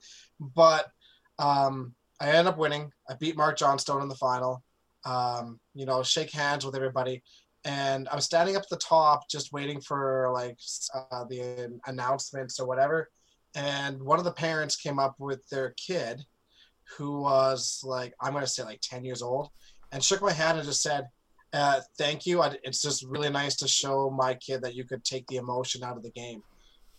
[0.40, 0.90] but
[1.38, 4.62] um i ended up winning i beat mark johnstone in the final
[5.04, 7.22] um, you know, shake hands with everybody.
[7.64, 10.58] And I'm standing up at the top, just waiting for like
[10.94, 13.08] uh, the announcements or whatever.
[13.54, 16.24] And one of the parents came up with their kid,
[16.96, 19.48] who was like, I'm going to say like 10 years old,
[19.92, 21.06] and shook my hand and just said,
[21.52, 22.40] uh, "Thank you.
[22.40, 25.82] I, it's just really nice to show my kid that you could take the emotion
[25.84, 26.42] out of the game."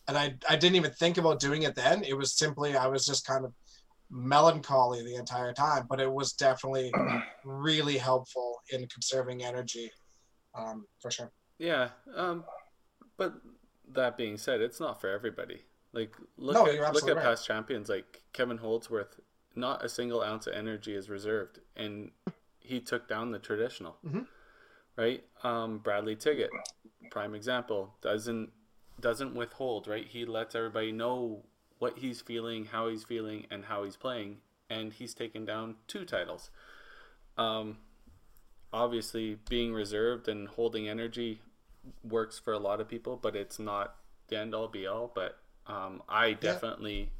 [0.07, 2.03] And I, I didn't even think about doing it then.
[2.03, 3.53] It was simply I was just kind of
[4.11, 6.93] melancholy the entire time, but it was definitely
[7.45, 9.91] really helpful in conserving energy,
[10.55, 11.31] um, for sure.
[11.57, 12.43] Yeah, um,
[13.17, 13.33] but
[13.93, 15.61] that being said, it's not for everybody.
[15.93, 17.23] Like look No, at look at right.
[17.23, 19.19] past champions like Kevin Holdsworth.
[19.55, 22.11] Not a single ounce of energy is reserved, and
[22.59, 23.97] he took down the traditional.
[24.03, 24.27] Mhm.
[24.95, 26.49] Right, um, Bradley Tiggett,
[27.09, 28.51] prime example, doesn't
[28.99, 29.87] doesn't withhold.
[29.87, 31.43] Right, he lets everybody know
[31.79, 36.05] what he's feeling, how he's feeling, and how he's playing, and he's taken down two
[36.05, 36.49] titles.
[37.37, 37.79] Um,
[38.71, 41.41] obviously, being reserved and holding energy
[42.03, 43.97] works for a lot of people, but it's not
[44.27, 45.11] the end all be all.
[45.13, 47.11] But um, I definitely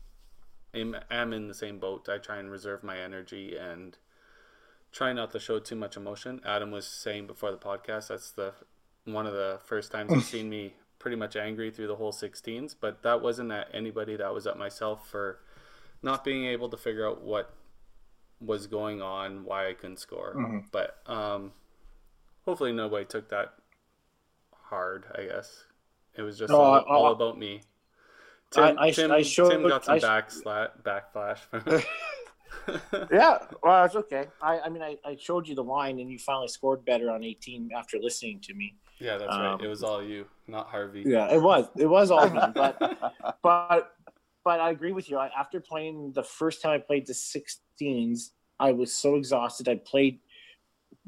[0.74, 2.08] am, am in the same boat.
[2.10, 3.98] I try and reserve my energy and
[4.92, 6.40] try not to show too much emotion.
[6.46, 8.54] Adam was saying before the podcast that's the
[9.06, 12.76] one of the first times he's seen me pretty much angry through the whole 16s,
[12.80, 14.16] but that wasn't at anybody.
[14.16, 15.40] That was at myself for
[16.02, 17.54] not being able to figure out what
[18.40, 20.36] was going on, why I couldn't score.
[20.36, 20.66] Mhm.
[20.72, 21.52] But um,
[22.46, 23.54] hopefully nobody took that
[24.70, 25.06] hard.
[25.18, 25.66] I guess
[26.16, 27.62] it was just No, all, I- all about me.
[28.58, 31.86] I- Tim, I- Tim, I showed- Tim got some I- backsla- backflash.
[33.12, 34.28] Yeah, well, it's okay.
[34.42, 37.22] I, I mean, I, I showed you the line, and you finally scored better on
[37.24, 38.76] 18 after listening to me.
[39.00, 39.62] yeah, that's Um, right.
[39.62, 41.04] It was all you, not Harvey.
[41.06, 41.66] Yeah, it was.
[41.76, 42.80] It was all me, but
[43.44, 43.92] but
[44.46, 45.18] but I agree with you.
[45.18, 48.30] I, after playing the first time I played the 16s,
[48.60, 49.68] I was so exhausted.
[49.68, 50.20] I played.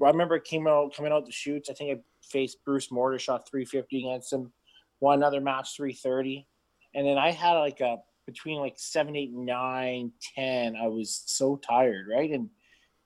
[0.04, 1.70] I remember it came out coming out the shoots.
[1.70, 4.52] I think I faced Bruce Mortar, shot 350 against him.
[5.00, 6.48] One other match 330,
[6.96, 10.76] and then I had like a between like seven, eight, nine, ten.
[10.76, 12.32] I was so tired, right?
[12.32, 12.50] And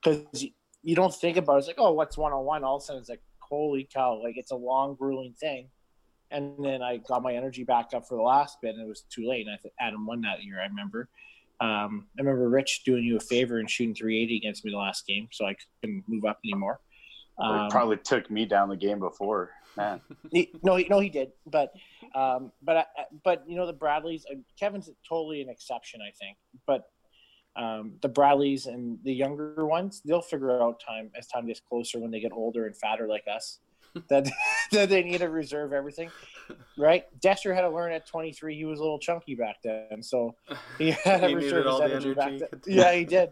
[0.02, 0.46] because
[0.82, 2.64] you, don't think about it, it's like, oh, what's one on one?
[2.64, 4.22] All of a sudden, it's like, holy cow!
[4.22, 5.68] Like it's a long, grueling thing
[6.30, 9.02] and then I got my energy back up for the last bit, and it was
[9.10, 9.46] too late.
[9.46, 10.60] And I think Adam won that year.
[10.60, 11.08] I remember.
[11.60, 15.06] Um, I remember Rich doing you a favor and shooting 380 against me the last
[15.06, 16.80] game, so I couldn't move up anymore.
[17.38, 19.50] Um, he probably took me down the game before.
[19.76, 20.00] Man,
[20.32, 21.72] he, no, he, no, he did, but
[22.14, 22.84] um, but I,
[23.24, 24.24] but you know the Bradleys.
[24.30, 26.88] uh, Kevin's totally an exception, I think, but.
[27.56, 31.98] Um, the Bradleys and the younger ones, they'll figure out time as time gets closer
[31.98, 33.58] when they get older and fatter like us,
[34.08, 34.30] that
[34.72, 36.10] that they need to reserve everything,
[36.78, 37.06] right?
[37.20, 38.56] Dexter had to learn at 23.
[38.56, 40.36] He was a little chunky back then, so
[40.78, 42.60] he had to He reserve his the energy back then.
[42.66, 43.30] Yeah, he did.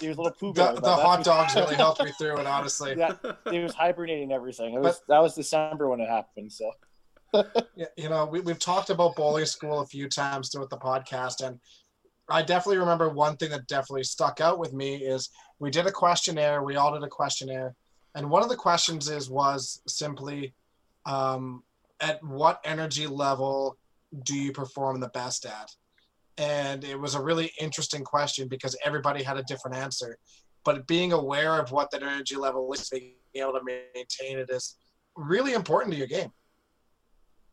[0.00, 2.94] He was a little poo The, the hot dogs really helped me through it, honestly.
[2.96, 3.14] Yeah,
[3.50, 4.74] he was hibernating everything.
[4.74, 6.52] It was that was December when it happened.
[6.52, 6.70] So
[7.76, 11.46] Yeah, you know, we, we've talked about bowling school a few times throughout the podcast,
[11.46, 11.58] and
[12.28, 15.92] I definitely remember one thing that definitely stuck out with me is we did a
[15.92, 16.62] questionnaire.
[16.62, 17.74] We all did a questionnaire,
[18.14, 20.54] And one of the questions is was simply,
[21.04, 21.62] um,
[22.00, 23.78] at what energy level
[24.24, 25.70] do you perform the best at?
[26.38, 30.18] And it was a really interesting question because everybody had a different answer.
[30.64, 34.76] But being aware of what that energy level is, being able to maintain it is
[35.16, 36.30] really important to your game.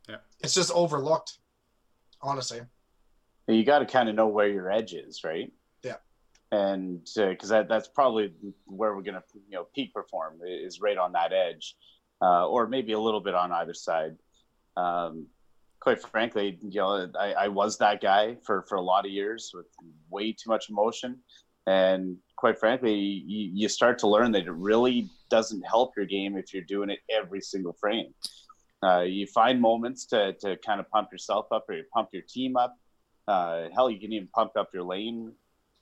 [0.10, 0.18] Yeah.
[0.44, 1.40] It's just overlooked,
[2.22, 2.62] honestly.
[3.48, 5.52] you got to kind of know where your edge is, right?
[5.84, 5.96] Yeah.
[6.52, 8.34] And because that, that's probably
[8.66, 11.76] where we're going to, you know, peak perform is right on that edge,
[12.22, 14.16] uh, or maybe a little bit on either side.
[14.76, 15.28] Um,
[15.84, 19.52] quite frankly, you know, I, I was that guy for, for a lot of years
[19.54, 19.66] with
[20.10, 21.20] way too much emotion.
[21.68, 26.38] And quite frankly, you, you start to learn that it really doesn't help your game
[26.38, 28.14] if you're doing it every single frame.
[28.82, 32.24] Uh, you find moments to, to kind of pump yourself up or you pump your
[32.30, 32.78] team up.
[33.28, 35.34] Uh, hell, you can even pump up your lane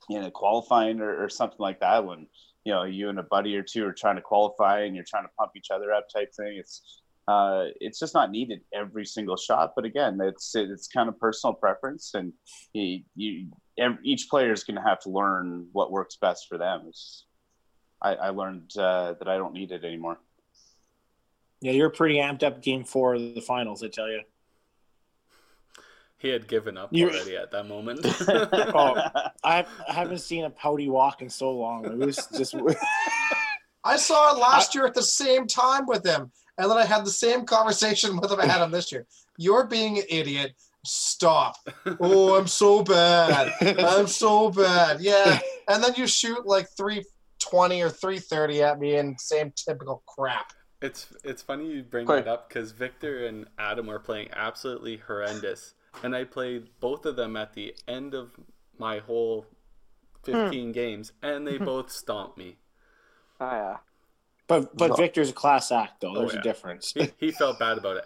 [0.10, 2.26] in a qualifying or, or something like that when
[2.64, 5.24] you know you and a buddy or two are trying to qualify and you're trying
[5.24, 6.58] to pump each other up type thing.
[6.58, 9.74] It's uh, it's just not needed every single shot.
[9.76, 12.34] But again, it's it's kind of personal preference, and
[12.74, 13.48] you, you
[13.78, 16.84] every, each player is going to have to learn what works best for them.
[16.88, 17.26] It's,
[18.02, 20.20] I, I learned uh, that I don't need it anymore.
[21.62, 24.22] Yeah, you're pretty amped up game four of the finals, I tell you.
[26.18, 28.06] He had given up You- already at that moment.
[28.74, 28.96] Oh,
[29.44, 31.86] I, I haven't seen a pouty walk in so long.
[31.86, 32.56] It was just
[33.84, 37.06] I saw it last year at the same time with him, and then I had
[37.06, 39.06] the same conversation with him I had him this year.
[39.38, 40.54] You're being an idiot.
[40.86, 41.56] Stop.
[42.00, 43.54] Oh, I'm so bad.
[43.62, 45.00] I'm so bad.
[45.00, 45.40] Yeah.
[45.68, 50.54] And then you shoot like 320 or 330 at me and same typical crap.
[50.82, 52.26] It's it's funny you bring Quick.
[52.26, 57.16] that up because Victor and Adam were playing absolutely horrendous, and I played both of
[57.16, 58.32] them at the end of
[58.80, 59.46] my whole
[60.26, 60.32] hmm.
[60.32, 62.58] fifteen games, and they both stomped me.
[63.40, 63.78] Oh yeah.
[64.52, 66.14] But but Victor's a class act though.
[66.16, 66.40] Oh, There's yeah.
[66.40, 66.92] a difference.
[66.94, 68.04] He, he felt bad about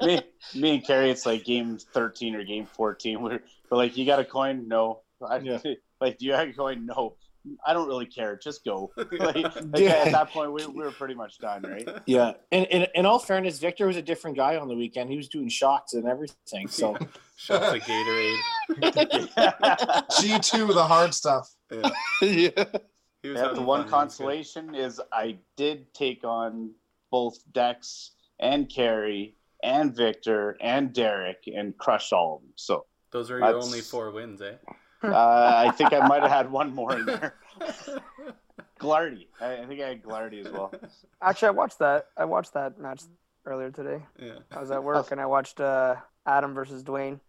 [0.04, 0.20] Me,
[0.54, 3.22] me and Carrie, it's like game 13 or game 14.
[3.22, 3.40] We're,
[3.70, 4.68] we're like, you got a coin?
[4.68, 5.00] No.
[5.26, 5.58] I, Yeah.
[6.00, 6.84] Like, do you have a coin?
[6.84, 7.14] No.
[7.66, 8.36] I don't really care.
[8.36, 8.90] Just go.
[8.96, 10.02] Like, like, Yeah.
[10.04, 11.88] At that point, we, we were pretty much done, right?
[12.04, 15.08] Yeah, and in, in all fairness, Victor was a different guy on the weekend.
[15.08, 16.68] He was doing shots and everything.
[16.68, 16.96] So
[17.36, 18.38] Shots of Gatorade.
[20.10, 21.48] G2, the hard stuff.
[22.20, 22.64] Yeah.
[23.24, 23.86] Yeah, He was Yeah, the one fun.
[23.86, 26.70] He consolation is I did take on
[27.10, 32.52] both Dex and Carrie and Victor and Derek and crushed all of them.
[32.56, 34.54] So Those were your only four wins, eh?
[35.02, 37.36] uh, I think I might have had one more in there.
[38.80, 39.26] Glardy.
[39.40, 40.72] I, I think I had Glardy as well.
[41.22, 42.08] Actually, I watched that.
[42.16, 43.02] I watched that match
[43.46, 44.02] earlier today.
[44.18, 44.38] yeah.
[44.50, 45.96] I was at work and I watched uh,
[46.26, 47.20] Adam versus Dwayne.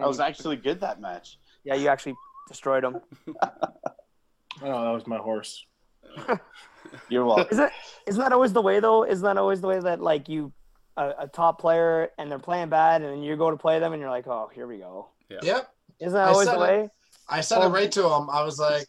[0.00, 1.38] I was actually good that match.
[1.62, 2.14] Yeah, you actually
[2.48, 2.96] destroyed him.
[4.64, 5.64] Oh, that was my horse.
[7.08, 7.46] You're welcome.
[7.50, 7.72] Isn't
[8.06, 9.04] isn't that always the way though?
[9.04, 10.52] Isn't that always the way that like you
[10.96, 13.92] a, a top player and they're playing bad and then you go to play them
[13.92, 15.08] and you're like, oh, here we go.
[15.30, 15.72] Yep.
[16.00, 16.82] Isn't that I always said the it.
[16.82, 16.90] way?
[17.28, 18.28] I said it right to him.
[18.28, 18.86] I was like,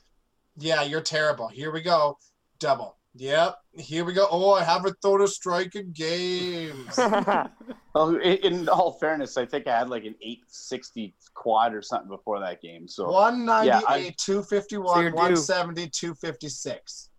[0.58, 1.48] yeah, you're terrible.
[1.48, 2.18] Here we go.
[2.60, 2.98] Double.
[3.16, 3.58] Yep.
[3.78, 4.28] Here we go.
[4.30, 6.98] Oh, I haven't thrown a strike in games.
[7.96, 12.10] Well, in, in all fairness, I think I had like an 860 quad or something
[12.10, 12.88] before that game.
[12.88, 17.10] So 198, Yeah, I- 251, So 170, 256.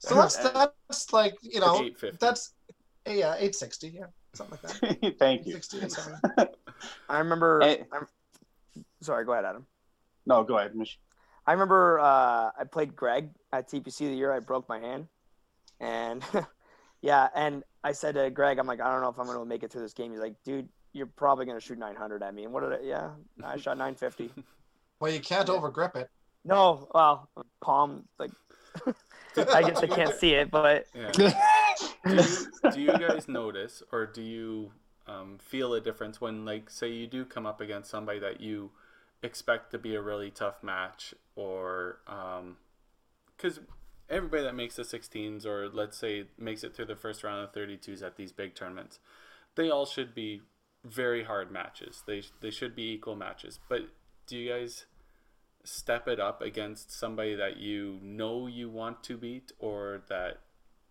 [0.00, 2.54] So that's that's like you know that's
[3.06, 5.14] yeah 860 yeah something like that.
[5.20, 5.54] thank you.
[5.56, 6.52] 860 870.
[7.08, 7.60] I remember.
[7.60, 7.84] Hey.
[7.92, 8.08] I'm,
[9.00, 9.66] sorry, go ahead, Adam.
[10.26, 10.98] No, go ahead, Mich.
[11.46, 15.06] I remember uh, I played Greg at TPC the year I broke my hand,
[15.82, 16.22] and
[17.02, 19.62] yeah, and I said to Greg, I'm like, I don't know if I'm gonna make
[19.62, 20.12] it through this game.
[20.12, 22.44] He's like, dude, you're probably gonna shoot 900 at me.
[22.44, 22.82] And what did I?
[22.82, 23.10] Yeah,
[23.44, 24.30] I shot 950.
[25.00, 26.08] Well, you can't overgrip it.
[26.44, 27.28] No, well,
[27.60, 28.30] palm like.
[29.36, 31.10] I guess I can't see it, but Yeah.
[32.06, 34.70] do, you, do you guys notice or do you
[35.08, 38.70] um, feel a difference when like say you do come up against somebody that you
[39.24, 41.98] expect to be a really tough match or
[43.36, 43.58] because
[44.10, 47.52] everybody that makes the 16s or let's say makes it through the first round of
[47.52, 48.98] 32s at these big tournaments
[49.54, 50.42] they all should be
[50.84, 52.02] very hard matches.
[52.06, 53.60] They, they should be equal matches.
[53.68, 53.82] But
[54.26, 54.86] do you guys
[55.64, 60.40] step it up against somebody that you know you want to beat or that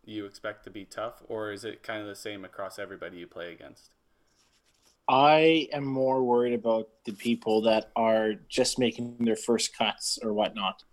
[0.03, 3.27] you expect to be tough, or is it kind of the same across everybody you
[3.27, 3.91] play against?
[5.07, 10.33] I am more worried about the people that are just making their first cuts or
[10.33, 10.83] whatnot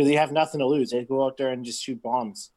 [0.00, 0.92] because they have nothing to lose.
[0.92, 2.52] They go out there and just shoot bombs,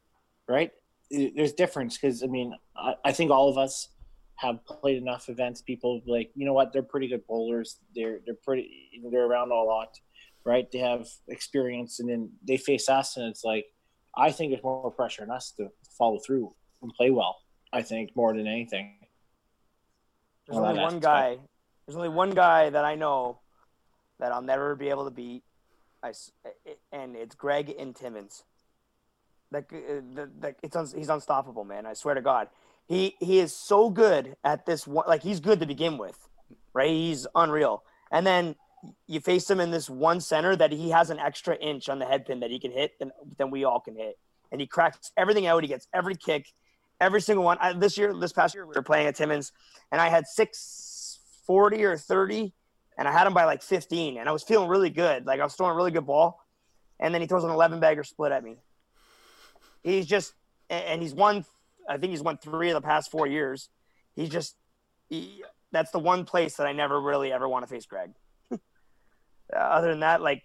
[0.48, 0.72] right?
[1.12, 3.90] There's difference because I mean I, I think all of us
[4.36, 5.62] have played enough events.
[5.62, 7.80] People like you know what they're pretty good bowlers.
[7.94, 9.90] They're they're pretty they're around a lot,
[10.46, 10.72] right?
[10.72, 13.66] They have experience, and then they face us, and it's like
[14.16, 15.68] I think there's more pressure on us to
[15.98, 17.40] follow through and play well.
[17.74, 18.96] I think more than anything.
[20.48, 21.40] There's only one guy.
[21.86, 23.42] There's only one guy that I know
[24.20, 25.44] that I'll never be able to beat.
[26.04, 26.14] I
[26.92, 28.44] and it's Greg and Timmons.
[29.52, 31.86] Like, uh, the, it's un, he's unstoppable, man.
[31.86, 32.50] I swear to God,
[32.88, 35.06] he he is so good at this one.
[35.08, 36.18] Like he's good to begin with,
[36.74, 36.90] right?
[36.90, 37.84] He's unreal.
[38.12, 38.56] And then
[39.08, 42.06] you face him in this one center that he has an extra inch on the
[42.06, 44.18] head pin that he can hit than than we all can hit,
[44.52, 45.64] and he cracks everything out.
[45.64, 46.52] He gets every kick,
[47.00, 47.58] every single one.
[47.62, 49.54] I, this year, this past year, we were playing at Timmons,
[49.92, 52.54] and I had six forty or thirty,
[52.98, 55.26] and I had him by like fifteen, and I was feeling really good.
[55.26, 56.40] Like I was throwing a really good ball,
[57.00, 58.58] and then he throws an eleven bagger split at me.
[59.84, 60.34] He's just,
[60.70, 61.46] and he's won.
[61.90, 63.70] I think he's won three of the past four years.
[64.16, 64.56] He's just,
[65.10, 68.12] he, that's the one place that I never really ever want to face Greg.
[69.54, 70.42] Uh, other than that, like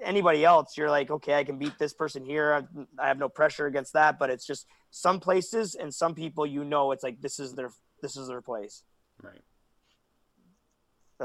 [0.00, 2.66] anybody else, you're like, okay, I can beat this person here.
[2.98, 4.18] I have no pressure against that.
[4.18, 7.70] But it's just some places and some people, you know, it's like this is their
[8.00, 8.84] this is their place.
[9.20, 9.42] Right.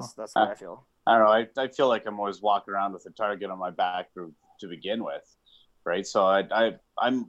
[0.01, 0.85] That's that's what I feel.
[1.05, 1.31] I don't know.
[1.31, 4.33] I, I feel like I'm always walking around with a target on my back to,
[4.59, 5.23] to begin with,
[5.85, 6.05] right?
[6.05, 7.27] So I, I I'm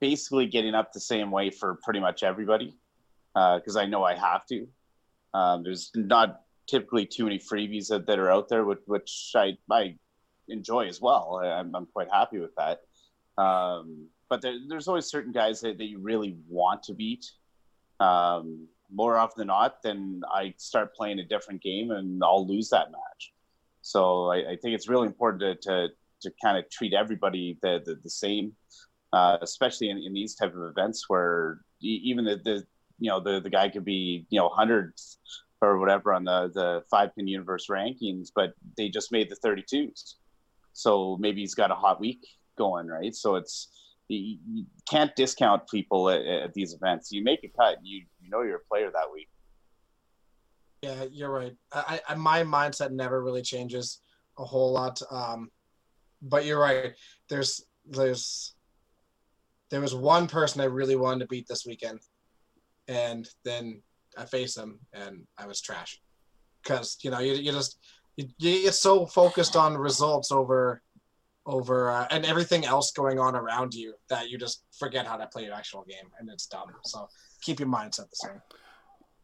[0.00, 2.76] basically getting up the same way for pretty much everybody
[3.34, 4.66] because I know I have to.
[5.34, 9.58] Um, there's not typically too many freebies that, that are out there, which, which I
[9.70, 9.96] I
[10.48, 11.40] enjoy as well.
[11.42, 12.80] I, I'm I'm quite happy with that.
[13.42, 17.24] Um, but there, there's always certain guys that, that you really want to beat.
[18.00, 22.68] Um, more often than not, then I start playing a different game and I'll lose
[22.70, 23.32] that match.
[23.82, 25.88] So I, I think it's really important to, to,
[26.22, 28.52] to kind of treat everybody the, the, the same,
[29.12, 32.66] uh, especially in, in these type of events where even the, the
[32.98, 35.18] you know the, the guy could be you know hundreds
[35.60, 40.14] or whatever on the the five pin universe rankings, but they just made the 32s.
[40.72, 42.26] So maybe he's got a hot week
[42.58, 43.14] going, right?
[43.14, 43.68] So it's
[44.08, 47.10] you, you can't discount people at, at these events.
[47.10, 49.28] You make a cut, you you know you're a player that week.
[50.82, 51.54] Yeah, you're right.
[51.72, 54.00] I, I my mindset never really changes
[54.38, 55.00] a whole lot.
[55.10, 55.50] Um,
[56.22, 56.92] but you're right.
[57.28, 58.54] There's there's
[59.70, 62.00] there was one person I really wanted to beat this weekend,
[62.88, 63.82] and then
[64.18, 66.00] I faced him and I was trash.
[66.62, 67.78] Because you know you you just
[68.16, 70.82] you, you get so focused on results over
[71.46, 75.28] over uh, and everything else going on around you that you just forget how to
[75.28, 76.66] play an actual game and it's dumb.
[76.84, 77.08] So
[77.40, 78.42] keep your mindset the same.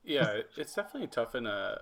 [0.05, 1.79] Yeah, it's definitely tough in a,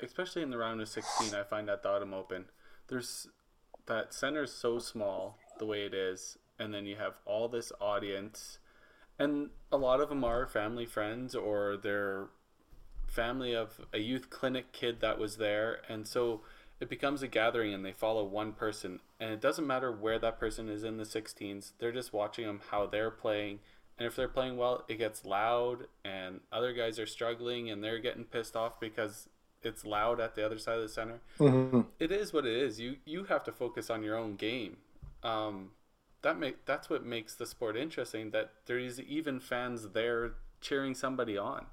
[0.00, 1.34] especially in the round of 16.
[1.34, 2.46] I find at the Autumn Open,
[2.88, 3.28] there's
[3.86, 8.58] that center's so small the way it is, and then you have all this audience,
[9.18, 12.28] and a lot of them are family friends or they're
[13.06, 16.40] family of a youth clinic kid that was there, and so
[16.80, 20.40] it becomes a gathering and they follow one person, and it doesn't matter where that
[20.40, 21.72] person is in the 16s.
[21.78, 23.60] They're just watching them how they're playing
[24.02, 28.00] and if they're playing well, it gets loud, and other guys are struggling, and they're
[28.00, 29.28] getting pissed off because
[29.62, 31.20] it's loud at the other side of the center.
[31.38, 31.82] Mm-hmm.
[32.00, 32.80] It is what it is.
[32.80, 34.78] You you have to focus on your own game.
[35.22, 35.70] Um,
[36.22, 38.32] that make that's what makes the sport interesting.
[38.32, 41.66] That there is even fans there cheering somebody on.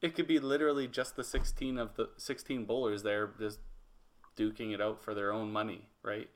[0.00, 3.58] It could be literally just the sixteen of the sixteen bowlers there just
[4.36, 6.30] duking it out for their own money, right?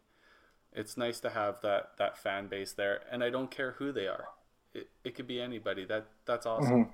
[0.72, 4.08] It's nice to have that that fan base there, and I don't care who they
[4.08, 4.24] are
[4.74, 5.84] it, it could be anybody.
[5.84, 6.84] That that's awesome.
[6.84, 6.92] Mm-hmm.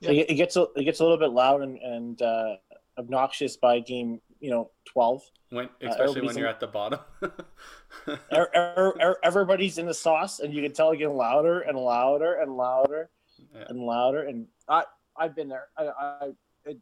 [0.00, 2.56] It, it, gets a, it gets a little bit loud and, and uh,
[2.98, 5.22] obnoxious by game you know twelve.
[5.50, 7.00] When especially uh, when you're in, at the bottom.
[7.22, 11.76] er, er, er, everybody's in the sauce, and you can tell it getting louder and
[11.78, 13.10] louder and louder
[13.54, 13.64] yeah.
[13.68, 14.22] and louder.
[14.22, 14.84] And I
[15.16, 15.68] I've been there.
[15.76, 16.32] I I,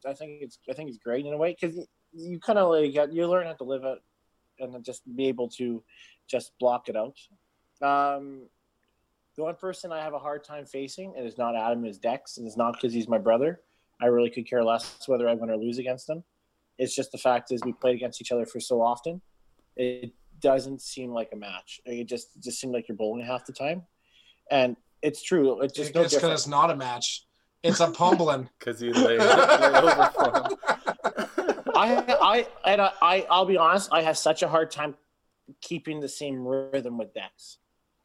[0.07, 2.71] I think it's I think it's great in a way because you, you kind of
[2.71, 3.99] like you learn how to live it
[4.59, 5.83] and just be able to
[6.27, 7.17] just block it out.
[7.83, 8.49] Um,
[9.37, 12.39] the one person I have a hard time facing, and it's not Adam, is Dex,
[12.39, 13.61] and it's not because he's my brother.
[14.01, 16.25] I really could care less whether I win or lose against him.
[16.79, 19.21] It's just the fact is we played against each other for so often,
[19.77, 21.81] it doesn't seem like a match.
[21.85, 23.83] It just it just seemed like you're bowling half the time,
[24.51, 25.61] and it's true.
[25.63, 27.25] It's just it's because it's not a match.
[27.63, 28.49] It's a pumbling.
[28.59, 30.57] Because you lay, lay over for him.
[31.75, 33.91] I, I, and I, I, I'll be honest.
[33.93, 34.95] I have such a hard time
[35.61, 37.59] keeping the same rhythm with Dex.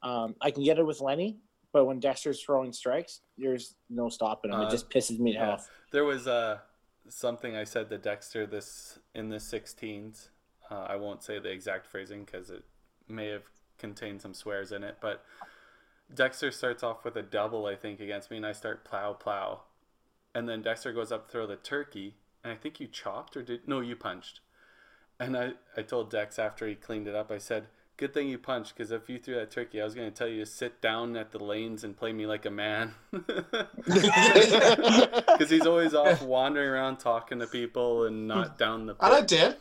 [0.04, 1.38] Um, I can get it with Lenny,
[1.74, 4.60] but when Dexter's throwing strikes, there's no stopping him.
[4.60, 5.52] Uh, it just pisses me yeah.
[5.52, 5.70] off.
[5.92, 6.60] There was uh,
[7.08, 10.30] something I said to Dexter this in the 16s.
[10.70, 12.64] Uh, I won't say the exact phrasing because it
[13.08, 13.44] may have
[13.78, 15.24] contained some swears in it, but
[16.14, 19.62] Dexter starts off with a double, I think, against me, and I start plow plow,
[20.36, 23.42] and then Dexter goes up to throw the turkey, and I think you chopped or
[23.42, 24.42] did no, you punched,
[25.20, 27.68] and I I told Dex after he cleaned it up, I said
[28.02, 30.28] Good thing you punched, because if you threw that turkey, I was going to tell
[30.28, 32.96] you to sit down at the lanes and play me like a man.
[33.84, 38.58] Because he's always off wandering around talking to people and not hmm.
[38.58, 38.96] down the.
[39.00, 39.58] And I did.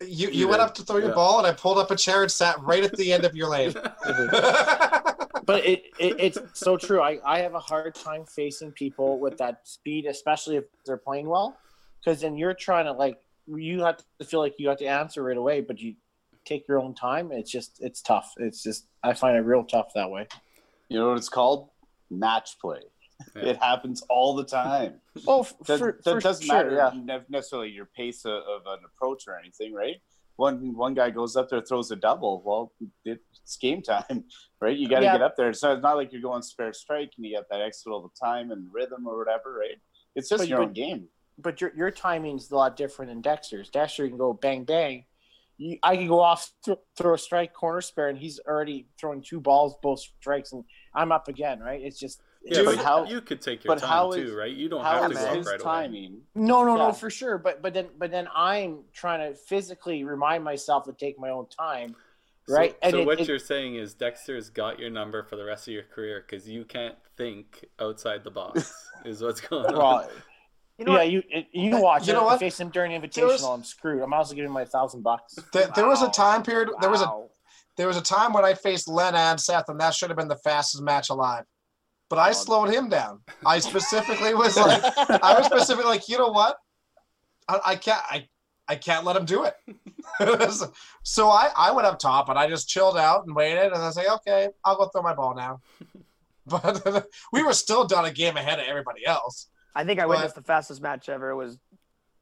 [0.00, 1.14] You You you went did, up to throw your yeah.
[1.14, 3.48] ball, and I pulled up a chair and sat right at the end of your
[3.48, 3.72] lane.
[5.44, 7.00] but it, it it's so true.
[7.00, 11.28] I, I have a hard time facing people with that speed, especially if they're playing
[11.28, 11.56] well,
[12.04, 15.22] because then you're trying to like you have to feel like you have to answer
[15.22, 15.94] right away, but you
[16.46, 17.32] take your own time.
[17.32, 18.32] It's just it's tough.
[18.38, 20.26] It's just I find it real tough that way.
[20.88, 21.68] You know what it's called?
[22.10, 22.80] Match play.
[23.34, 23.44] Yeah.
[23.50, 25.00] It happens all the time.
[25.26, 26.90] Oh, f- That, for, that for doesn't sure, matter yeah.
[26.94, 29.96] ne- necessarily your pace of, of an approach or anything, right?
[30.36, 32.42] One one guy goes up there, throws a double.
[32.44, 32.72] Well,
[33.06, 34.24] it's game time,
[34.60, 34.76] right?
[34.76, 35.12] You got to Yeah.
[35.12, 35.54] get up there.
[35.54, 38.50] So it's not like you're going spare strike and you get that extra little time
[38.50, 39.78] and rhythm or whatever, right?
[40.14, 41.08] It's just But- your but- own game.
[41.38, 43.70] But your your timing's a lot different than Dexter's.
[43.70, 45.04] Dexter can go bang bang.
[45.58, 49.22] You, I can go off th- throw a strike corner spare, and he's already throwing
[49.22, 51.60] two balls, both strikes, and I'm up again.
[51.60, 51.80] Right?
[51.82, 54.32] It's just Yeah, Dude, but how- you could take your but time how too, is-
[54.32, 54.52] right?
[54.52, 55.64] You don't How have to go up his right away.
[55.64, 56.20] timing?
[56.34, 56.86] No, no, Yeah.
[56.88, 57.38] no, for sure.
[57.38, 61.46] But but then but then I'm trying to physically remind myself to take my own
[61.48, 61.96] time,
[62.48, 62.72] right?
[62.72, 65.44] So, and so it- what it- you're saying is Dexter's got your number for the
[65.44, 68.72] rest of your career because you can't think outside the box.
[69.04, 69.76] is what's going on.
[69.78, 70.10] well,
[70.78, 71.10] You know yeah, what?
[71.10, 72.06] you it- you watch.
[72.06, 72.38] You it, know what?
[72.38, 73.54] Face him during the There was- invitational.
[73.54, 74.02] I'm screwed.
[74.02, 75.34] I'm also giving my thousand bucks.
[75.52, 76.68] there, there was a time period.
[76.80, 77.26] There was a
[77.76, 80.28] there was a time when I faced Len and Seth, and that should have been
[80.28, 81.44] the fastest match alive.
[82.08, 83.20] But I slowed him down.
[83.44, 84.82] I specifically was like,
[85.22, 86.56] I was specifically like, you know what?
[87.48, 88.02] I, I can't.
[88.08, 88.28] I
[88.68, 89.54] I can't let him do it.
[91.04, 93.86] so I I went up top and I just chilled out and waited, and I
[93.86, 95.60] was like, okay, I'll go throw my ball now.
[96.48, 99.48] But we were still done a game ahead of everybody else.
[99.76, 101.30] I think I But- witnessed the fastest match ever.
[101.30, 101.58] It was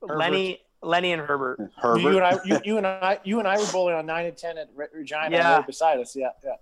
[0.00, 0.18] Herbert.
[0.18, 1.70] Lenny, Lenny and Herbert.
[1.76, 2.00] Herbert.
[2.00, 4.36] You and I, you, you and I, you and I were bowling on nine and
[4.36, 5.28] ten at Regina.
[5.30, 5.54] Yeah.
[5.56, 6.14] right beside us.
[6.16, 6.52] Yeah, yeah,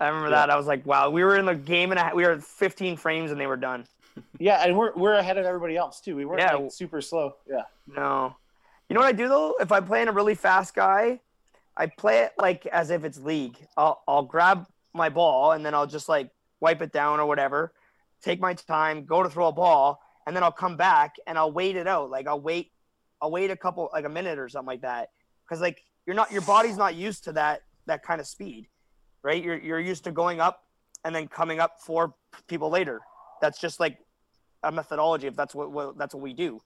[0.00, 0.36] I remember Yeah.
[0.36, 0.50] that.
[0.50, 3.30] I was like, wow, we were in the game and a, we were 15 frames
[3.32, 3.84] and they were done.
[4.38, 4.64] yeah.
[4.64, 6.14] And we're we're ahead of everybody else too.
[6.16, 6.54] We weren't Yeah.
[6.54, 7.34] like super slow.
[7.46, 7.62] Yeah.
[7.86, 8.36] No.
[8.88, 9.56] You know what I do though?
[9.60, 11.20] If I'm playing a really fast guy,
[11.76, 13.58] I play it like as if it's league.
[13.76, 16.30] I'll I'll grab my ball and then I'll just like
[16.60, 17.74] wipe it down or whatever.
[18.22, 21.50] Take my time, go to throw a ball, and then I'll come back and I'll
[21.50, 22.10] wait it out.
[22.10, 22.70] Like I'll wait
[23.22, 25.08] I'll wait a couple like a minute or something like that.
[25.48, 28.68] Cuz like you're not your body's not used to that that kind of speed.
[29.22, 29.42] Right?
[29.42, 30.64] You're you're used to going up
[31.02, 32.14] and then coming up four
[32.46, 33.00] people later.
[33.40, 34.04] That's just like
[34.62, 36.60] a methodology if that's what, what that's what we do.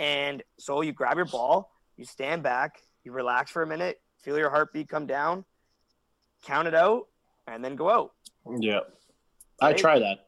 [0.00, 4.36] And so you grab your ball, you stand back, you relax for a minute, feel
[4.36, 5.44] your heartbeat come down,
[6.42, 7.06] count it out,
[7.46, 8.12] and then go out.
[8.58, 8.80] Yeah.
[9.60, 10.23] I try that.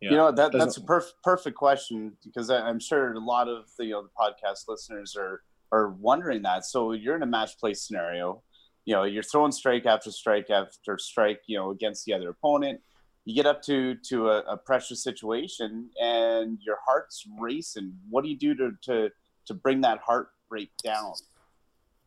[0.00, 0.10] Yeah.
[0.10, 3.64] You know that that's a perf- perfect question because I, I'm sure a lot of
[3.76, 5.42] the you know the podcast listeners are
[5.72, 6.64] are wondering that.
[6.64, 8.42] So you're in a match play scenario,
[8.88, 12.80] you know, you're throwing strike after strike after strike, you know, against the other opponent.
[13.26, 17.92] You get up to to a, a pressure situation and your heart's racing.
[18.08, 19.10] What do you do to to
[19.44, 21.12] to bring that heart rate down?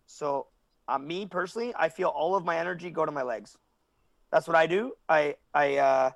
[0.08, 0.48] So,
[0.88, 3.56] uh, me personally, I feel all of my energy go to my legs.
[4.32, 4.94] That's what I do.
[5.08, 6.12] I I uh,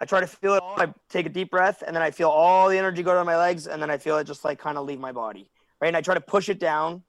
[0.00, 0.80] I try to feel it all.
[0.80, 3.36] I take a deep breath, and then I feel all the energy go to my
[3.36, 5.88] legs, and then I feel it just like kind of leave my body, right?
[5.88, 7.02] And I try to push it down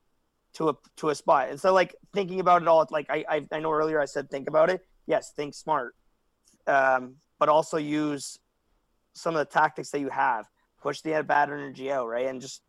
[0.54, 1.50] to a to a spot.
[1.50, 4.30] And so, like thinking about it all, like I I, I know earlier I said
[4.30, 4.86] think about it.
[5.08, 5.96] Yes, think smart,
[6.68, 8.40] um, but also use
[9.14, 10.46] some of the tactics that you have.
[10.82, 12.62] Push the bad energy out, right, and just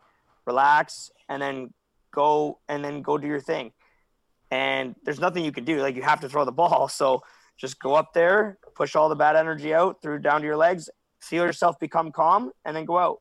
[0.46, 1.74] relax, and then
[2.10, 3.72] go and then go do your thing.
[4.50, 5.82] And there's nothing you can do.
[5.82, 6.88] Like you have to throw the ball.
[6.96, 7.22] So
[7.56, 10.90] just go up there, push all the bad energy out through down to your legs,
[11.20, 13.20] feel yourself become calm, and then go out.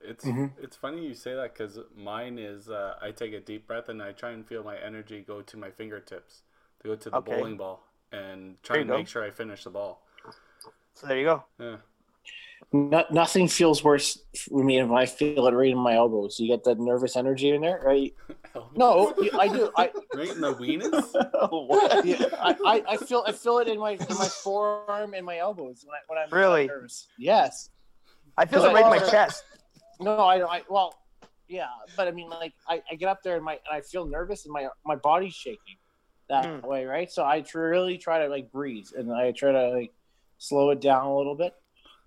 [0.00, 0.52] It's Mhm.
[0.58, 4.02] it's funny you say that because mine is uh, I take a deep breath and
[4.02, 6.42] I try and feel my energy go to my fingertips,
[6.80, 7.36] to go to the Okay.
[7.36, 8.98] bowling ball, and try and go.
[8.98, 10.06] make sure I finish the ball.
[10.94, 11.44] So there you go.
[11.58, 11.76] Yeah.
[12.72, 16.38] No, nothing feels worse for me if I feel it right in my elbows.
[16.38, 18.14] You get that nervous energy in there, right?
[18.74, 19.70] No, I do.
[19.76, 21.12] I right in the weenus.
[22.04, 25.38] yeah, I, I, I feel I feel it in my in my forearm and my
[25.38, 26.66] elbows when I when I'm Really?
[26.66, 27.06] nervous.
[27.18, 27.70] Yes.
[28.36, 29.44] I feel it right in my chest.
[30.00, 30.50] No, I don't.
[30.50, 30.94] I, well,
[31.48, 34.06] yeah, but I mean, like, I, I get up there and my and I feel
[34.06, 35.76] nervous and my my body's shaking
[36.28, 36.66] that Hmm.
[36.66, 37.10] way, right?
[37.10, 39.92] So I tr- really try to like breathe and I try to like
[40.38, 41.52] slow it down a little bit.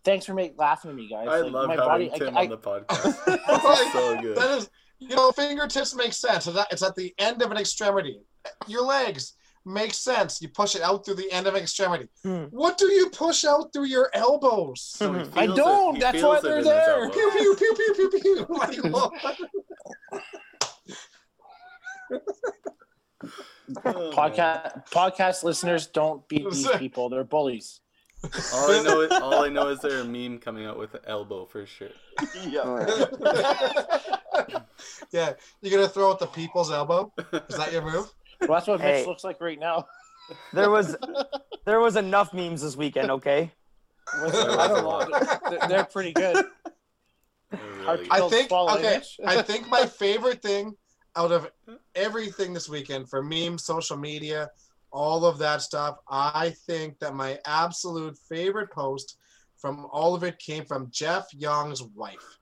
[0.04, 1.28] Thanks for making laughing at me, guys.
[1.28, 2.12] I like, love my having body.
[2.18, 3.28] Tim I, on the podcast.
[3.64, 4.38] Like, so good.
[4.38, 6.47] That is, you know, fingertips make sense.
[6.47, 8.20] It's at- the end of an extremity.
[8.68, 9.34] Your legs
[9.66, 10.41] make sense.
[10.41, 12.08] You push it out through the end of an extremity.
[12.24, 12.45] Hmm.
[12.45, 14.82] What do you push out through your elbows?
[14.82, 15.38] So Mhm.
[15.38, 15.99] I don't.
[15.99, 17.10] That's why they're there.
[17.12, 18.45] Pew pew pew pew pew pew.
[18.49, 19.12] Like, what?
[22.12, 23.86] Man.
[23.86, 27.10] Podcast podcast listeners don't beat these people.
[27.10, 27.80] They're bullies.
[28.54, 31.02] All I know is all I know is there a meme coming out with an
[31.08, 31.90] elbow for sure.
[32.48, 32.62] yeah.
[32.64, 32.86] Oh,
[35.12, 37.12] yeah, you're gonna throw at the people's elbow.
[37.50, 38.14] Is that your move?
[38.42, 39.86] Well, that's what Mitch looks like right now.
[40.54, 40.96] There was
[41.66, 43.12] there was enough memes this weekend.
[43.12, 43.52] Okay.
[44.14, 45.20] I don't know.
[45.50, 46.46] They're, they're pretty good.
[47.50, 48.98] They're really I think swallow, okay.
[48.98, 49.20] Mitch.
[49.26, 50.76] I think my favorite thing
[51.16, 51.50] out of
[51.96, 54.50] everything this weekend for memes, social media,
[54.92, 59.18] all of that stuff, I think that my absolute favorite post
[59.58, 62.39] from all of it came from Jeff Young's wife.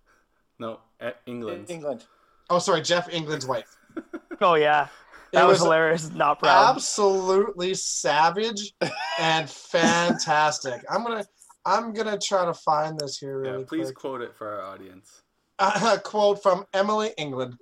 [0.60, 1.66] No, at England.
[1.70, 2.06] England.
[2.50, 3.76] Oh, sorry, Jeff England's wife.
[4.42, 4.88] Oh yeah,
[5.34, 6.12] that was, was hilarious.
[6.12, 6.74] Not proud.
[6.74, 8.74] absolutely savage
[9.20, 10.82] and fantastic.
[10.90, 11.26] I'm gonna
[11.66, 13.96] I'm gonna try to find this here Yeah, please quick.
[13.96, 15.24] quote it for our audience.
[15.60, 17.58] a quote from Emily England.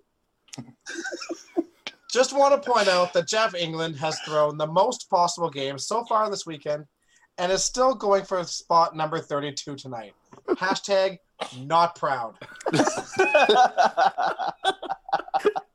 [2.12, 6.06] Just want to point out that Jeff England has thrown the most possible games so
[6.06, 6.86] far this weekend
[7.38, 10.14] and is still going for spot number 32 tonight.
[10.50, 11.20] Hashtag
[11.58, 12.36] not proud.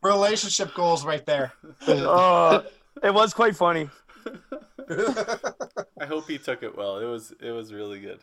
[0.03, 1.53] Relationship goals right there.
[1.87, 2.65] Oh,
[3.03, 3.89] it was quite funny.
[4.91, 6.99] I hope he took it well.
[6.99, 8.21] It was it was really good.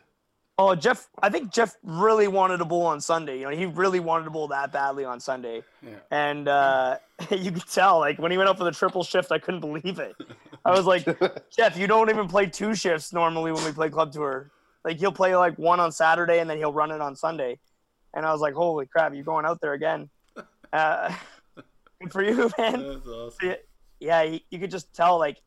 [0.62, 3.38] Oh, Jeff, I think Jeff really wanted to bowl on Sunday.
[3.38, 5.62] You know, he really wanted to bowl that badly on Sunday.
[5.82, 5.94] Yeah.
[6.10, 6.98] And uh,
[7.30, 9.98] you could tell, like, when he went up for the triple shift, I couldn't believe
[9.98, 10.14] it.
[10.62, 11.06] I was like,
[11.50, 14.50] Jeff, you don't even play two shifts normally when we play club tour.
[14.84, 17.58] Like, he'll play like one on Saturday and then he'll run it on Sunday.
[18.12, 20.10] And I was like, holy crap, you're going out there again.
[20.72, 21.12] Uh,
[22.00, 22.80] good for you, man.
[22.80, 23.38] That's awesome.
[23.42, 23.54] Yeah,
[23.98, 25.38] yeah, you could just tell like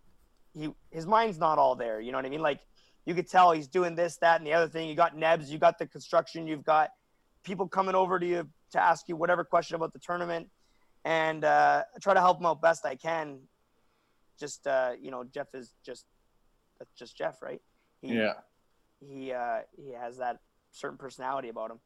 [0.54, 2.02] he his mind's not all there.
[2.02, 2.42] You know what I mean?
[2.42, 2.60] Like
[3.06, 4.88] you could tell he's doing this, that, and the other thing.
[4.90, 6.90] You got Nebs, you got the construction, you've got
[7.44, 10.48] people coming over to you to ask you whatever question about the tournament,
[11.06, 13.40] and uh, I try to help him out best I can.
[14.40, 16.06] Just uh, you know, Jeff is just
[16.80, 17.62] that's just Jeff, right?
[18.02, 18.34] He, Yeah.
[19.00, 20.40] he uh, he has that
[20.72, 21.80] certain personality about him,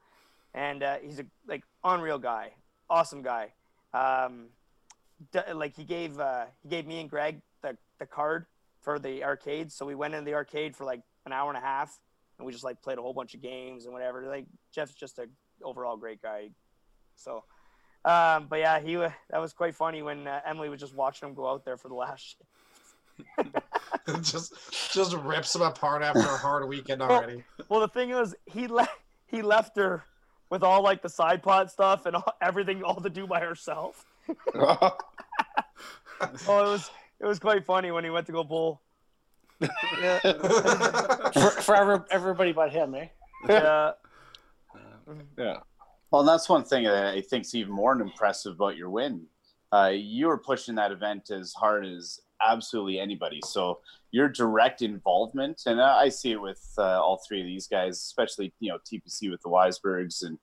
[0.53, 2.53] and uh, he's a like unreal guy,
[2.89, 3.53] awesome guy.
[3.93, 4.49] Um,
[5.31, 8.45] d- like he gave uh, he gave me and Greg the, the card
[8.81, 11.61] for the arcade, so we went in the arcade for like an hour and a
[11.61, 11.99] half,
[12.37, 14.25] and we just like played a whole bunch of games and whatever.
[14.27, 15.27] Like Jeff's just a
[15.63, 16.49] overall great guy,
[17.15, 17.43] so.
[18.05, 21.35] Um, but yeah, he that was quite funny when uh, Emily was just watching him
[21.35, 22.37] go out there for the last.
[24.21, 24.53] just
[24.93, 27.43] just rips him apart after a hard weekend already.
[27.69, 30.03] Well, the thing is, he left he left her
[30.49, 34.05] with all like the side pot stuff and all, everything all to do by herself.
[36.47, 38.81] Oh, it was it was quite funny when he went to go bowl.
[39.59, 40.19] Yeah,
[41.33, 43.07] for, for every, everybody but him, eh?
[43.49, 43.91] yeah.
[45.37, 45.57] Yeah.
[46.11, 49.25] Well, and that's one thing that I think is even more impressive about your win.
[49.71, 53.39] Uh, you were pushing that event as hard as absolutely anybody.
[53.43, 53.79] So
[54.11, 57.97] your direct involvement, and I I see it with uh, all three of these guys,
[57.97, 60.37] especially you know TPC with the Weisbergs, and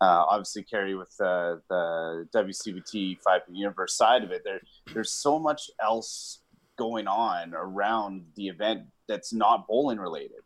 [0.00, 4.42] uh, obviously Kerry with uh, the WCBT Five Universe side of it.
[4.44, 4.60] There,
[4.92, 6.40] there's so much else
[6.76, 10.38] going on around the event that's not bowling related.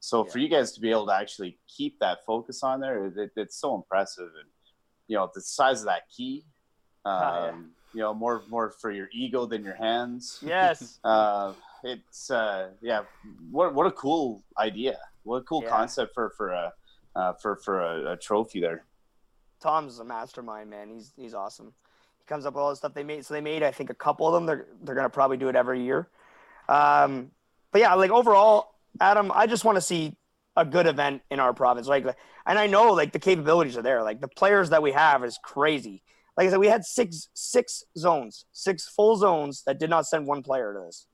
[0.00, 3.30] So for you guys to be able to actually keep that focus on there, it,
[3.36, 4.26] it's so impressive.
[4.40, 4.48] And
[5.08, 6.44] you know the size of that key,
[7.04, 7.52] um, Ah, yeah.
[7.94, 10.38] you know more more for your ego than your hands.
[10.44, 10.98] Yes.
[11.04, 11.52] Uh,
[11.84, 13.02] it's uh, yeah,
[13.50, 14.98] what what a cool idea!
[15.22, 15.70] What a cool Yeah.
[15.70, 16.72] concept for for a
[17.16, 18.84] uh, for for a, a trophy there.
[19.60, 20.90] Tom's a mastermind, man.
[20.90, 21.72] He's he's awesome.
[22.28, 23.24] Comes up with all the stuff they made.
[23.24, 24.46] So they made, I think, a couple of them.
[24.46, 26.08] They're they're gonna probably do it every year.
[26.68, 27.30] Um,
[27.72, 30.16] but yeah, like overall, Adam, I just want to see
[30.56, 31.86] a good event in our province.
[31.86, 32.04] Like,
[32.46, 34.02] and I know like the capabilities are there.
[34.02, 36.02] Like the players that we have is crazy.
[36.36, 40.26] Like I said, we had six six zones, six full zones that did not send
[40.26, 41.06] one player to this.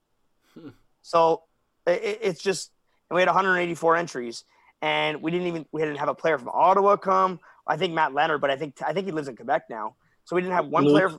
[0.55, 0.69] Hmm.
[1.03, 1.43] So
[1.87, 2.71] it, it's just,
[3.09, 4.45] and we had 184 entries,
[4.83, 7.41] and we didn't even we didn't have a player from Ottawa come.
[7.67, 9.97] I think Matt Leonard, but I think I think he lives in Quebec now.
[10.25, 11.18] So we didn't have one Luke- player.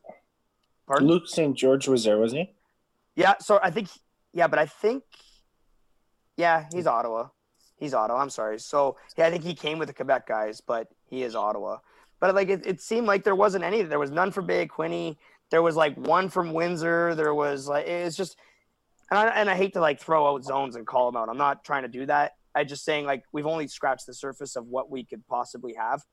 [0.87, 1.07] Pardon?
[1.07, 1.55] Luke St.
[1.57, 2.53] George was there, wasn't he?
[3.15, 3.87] Yeah, so I think
[4.33, 5.03] yeah, but I think
[6.37, 7.29] yeah, he's Ottawa.
[7.77, 8.19] He's Ottawa.
[8.21, 8.59] I'm sorry.
[8.59, 11.79] So yeah, I think he came with the Quebec guys, but he is Ottawa.
[12.19, 13.81] But like it, it seemed like there wasn't any.
[13.83, 15.17] There was none for Bay Quinte.
[15.51, 17.15] There was like one from Windsor.
[17.15, 18.37] There was like it's just,
[19.11, 21.29] and I, and I hate to like throw out zones and call them out.
[21.29, 22.33] I'm not trying to do that.
[22.53, 26.03] I just saying like we've only scratched the surface of what we could possibly have,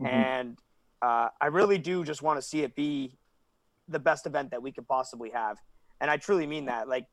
[0.00, 0.06] Mhm.
[0.12, 0.58] and
[1.02, 3.16] uh, I really do just want to see it be
[3.88, 5.58] the best event that we could possibly have,
[6.00, 6.88] and I truly mean that.
[6.88, 7.06] Like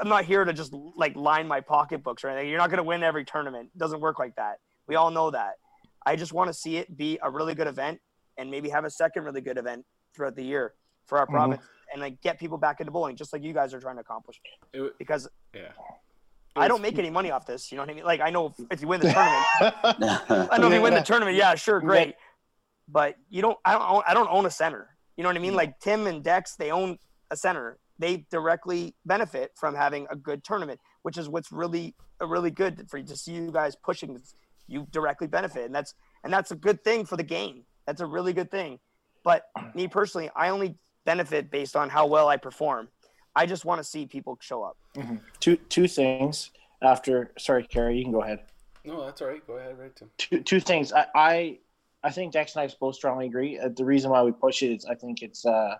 [0.00, 2.48] I'm not here to just like line my pocketbooks or anything.
[2.48, 3.70] You're not going to win every tournament.
[3.74, 4.58] It doesn't work like that.
[4.86, 5.54] We all know that.
[6.06, 8.00] I just want to see it be a really good event
[8.38, 9.84] and maybe have a second really good event
[10.14, 10.74] throughout the year
[11.06, 11.30] for our Mhm.
[11.30, 11.62] province
[11.92, 14.40] and like get people back into bowling, just like you guys are trying to accomplish.
[14.72, 15.72] It Because yeah.
[16.56, 17.70] I don't make any money off this.
[17.70, 18.04] You know what I mean?
[18.04, 19.46] Like I know if, if you win the tournament,
[20.52, 22.14] I know if you win the tournament, yeah, sure, great.
[22.90, 23.58] But you don't.
[23.64, 23.82] I don't.
[23.82, 24.88] Own, I don't own a center.
[25.16, 25.54] You know what I mean?
[25.54, 26.98] Like Tim and Dex, they own
[27.30, 27.78] a center.
[27.98, 32.86] They directly benefit from having a good tournament, which is what's really, uh, really good
[32.88, 34.18] for you to see you guys pushing.
[34.66, 37.64] You directly benefit, and that's and that's a good thing for the game.
[37.86, 38.78] That's a really good thing.
[39.24, 42.88] But me personally, I only benefit based on how well I perform.
[43.36, 44.76] I just want to see people show up.
[45.38, 46.50] two two things
[46.82, 47.32] after.
[47.38, 48.40] Sorry, Carrie, you can go ahead.
[48.84, 49.46] No, that's all right.
[49.46, 50.10] Go ahead, right, Tim.
[50.16, 50.92] two two things.
[50.92, 51.58] I I,
[52.02, 53.58] I think Dex and I both strongly agree.
[53.58, 55.76] Uh, the reason why we push it is I think it's uh,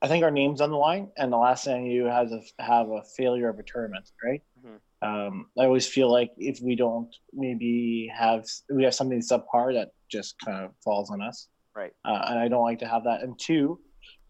[0.00, 2.88] I think our name's on the line, and the last thing you has a have
[2.90, 4.42] a failure of a tournament, right?
[4.64, 4.80] Mhm.
[5.00, 8.44] Um, I always feel like if we don't maybe have
[8.74, 11.92] we have something subpar that just kind of falls on us, Right.
[12.04, 13.22] Uh, and I don't like to have that.
[13.22, 13.78] And two,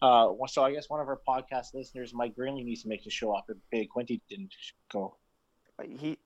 [0.03, 3.09] uh, so I guess one of our podcast listeners, Mike Greenley, needs to make the
[3.09, 4.53] show up if Big Quinte didn't
[4.91, 5.17] go.
[5.83, 6.17] He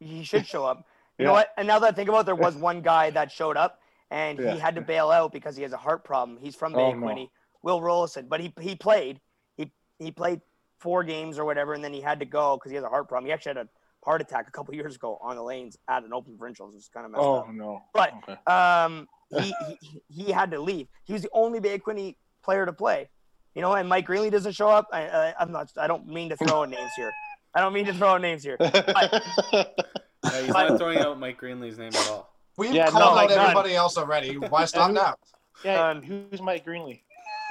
[0.00, 0.86] he should show up.
[1.18, 1.26] You Yeah.
[1.28, 1.54] know what?
[1.56, 3.80] And now that I think about it, there was one guy that showed up
[4.10, 4.52] and Yeah.
[4.52, 6.38] he had to bail out because he has a heart problem.
[6.40, 7.28] He's from Oh, Bay no.
[7.62, 9.20] Will Rollison, but he he played.
[9.56, 10.40] He he played
[10.78, 13.08] four games or whatever, and then he had to go because he has a heart
[13.08, 13.26] problem.
[13.26, 13.68] He actually had a
[14.04, 16.88] heart attack a couple years ago on the lanes at an open provincials, which is
[16.88, 17.48] kind of messed Oh up.
[17.52, 17.82] no!
[17.92, 18.36] But Okay.
[18.46, 20.86] um, he, he he had to leave.
[21.04, 23.08] He was the only Bay Quinte player to play.
[23.54, 24.86] You know, and Mike Greenley doesn't show up.
[24.92, 25.72] I, I, I'm not.
[25.78, 27.10] I don't mean to throw out names here.
[27.54, 28.58] I don't mean to throw out names here.
[30.32, 32.35] Yeah, he's not throwing out Mike Greenley's name at all.
[32.56, 33.38] We've Yeah, called no, out like none.
[33.38, 34.34] everybody else already.
[34.38, 35.14] Why stop now?
[35.64, 37.02] yeah, Um, who's Mike Greenley?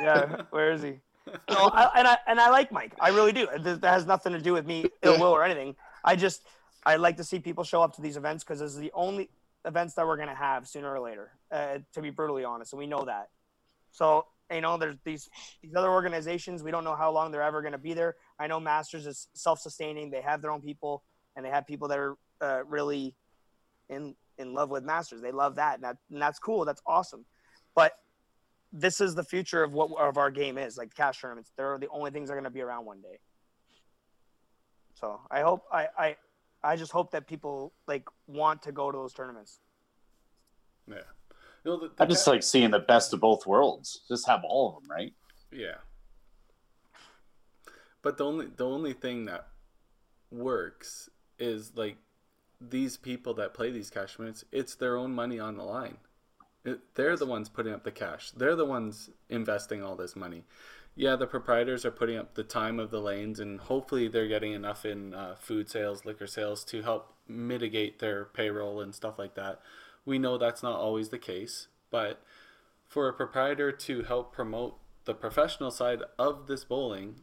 [0.01, 0.99] Yeah, where is he?
[1.49, 2.93] No, I, and I and I like Mike.
[2.99, 3.47] I really do.
[3.58, 5.76] That that has nothing to do with me ill will or anything.
[6.03, 6.43] I just
[6.86, 9.32] I like to see people show up to these events because this is the only
[9.66, 11.32] events that we're gonna have sooner or later.
[11.51, 13.30] Uh, to be brutally honest, and we know that.
[13.91, 15.28] So you know, there's these
[15.64, 16.62] these other organizations.
[16.62, 18.16] We don't know how long they're ever gonna be there.
[18.38, 20.12] I know Masters is self-sustaining.
[20.12, 21.01] They have their own people,
[21.36, 23.16] and they have people that are uh, really
[23.89, 25.21] in in love with Masters.
[25.21, 26.65] They love that, and, that, and that's cool.
[26.65, 27.25] That's awesome.
[27.75, 27.93] But
[28.71, 31.88] this is the future of what of our game is like cash tournaments they're the
[31.89, 33.17] only things that are going to be around one day
[34.95, 36.15] so i hope i i
[36.61, 39.59] i just hope that people like want to go to those tournaments
[40.89, 40.97] Yeah.
[41.63, 44.01] You know, the, the I just ca- like seeing the best of both worlds.
[44.07, 45.13] Just have all of them, right?
[45.51, 45.77] Yeah.
[48.03, 49.47] But the only the only thing that
[50.29, 51.09] works
[51.39, 51.97] is like
[52.72, 55.97] these people that play these cash tournaments, it's their own money on the line.
[56.63, 58.32] It, they're the ones putting up the cash.
[58.32, 60.43] They're the ones investing all this money.
[60.95, 64.53] Yeah, the proprietors are putting up the time of the lanes, and hopefully they're getting
[64.53, 69.36] enough in uh, food sales, liquor sales to help mitigate their payroll and stuff like
[69.36, 69.59] that.
[70.05, 72.22] We know that's not always the case, but
[72.88, 77.16] for a proprietor to help promote the professional side of this bowling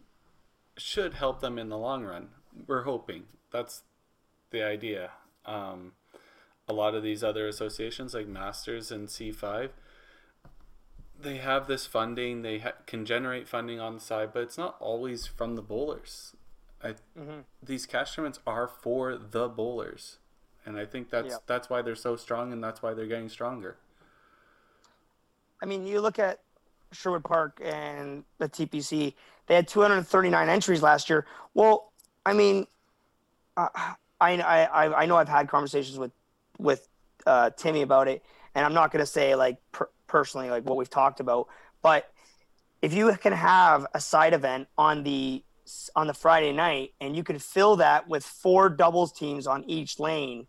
[0.77, 2.29] should help them in the long run.
[2.67, 3.83] We're hoping that's
[4.51, 5.11] the idea.
[5.45, 5.93] Um,
[6.69, 9.71] a lot of these other associations, like Masters and C5,
[11.21, 12.43] they have this funding.
[12.43, 16.35] They ha- can generate funding on the side, but it's not always from the bowlers.
[16.83, 17.41] I, mm-hmm.
[17.63, 20.19] these cash tournaments are for the bowlers,
[20.67, 21.37] and I think that's Yeah.
[21.47, 23.77] that's why they're so strong, and that's why they're getting stronger.
[25.63, 26.41] i mean you look at
[26.91, 29.15] sherwood park and the tpc
[29.47, 31.25] they had 239 entries last year
[31.55, 31.93] well
[32.27, 32.67] i mean
[33.57, 33.69] uh,
[34.23, 36.13] I, I i know i've had conversations with
[36.59, 36.89] with
[37.27, 38.23] uh, timmy about it
[38.55, 41.49] and i'm not going to say like per- personally like what we've talked about
[41.83, 42.11] but
[42.81, 45.45] if you can have a side event on the
[45.95, 49.99] on the friday night and you can fill that with four doubles teams on each
[50.01, 50.47] lane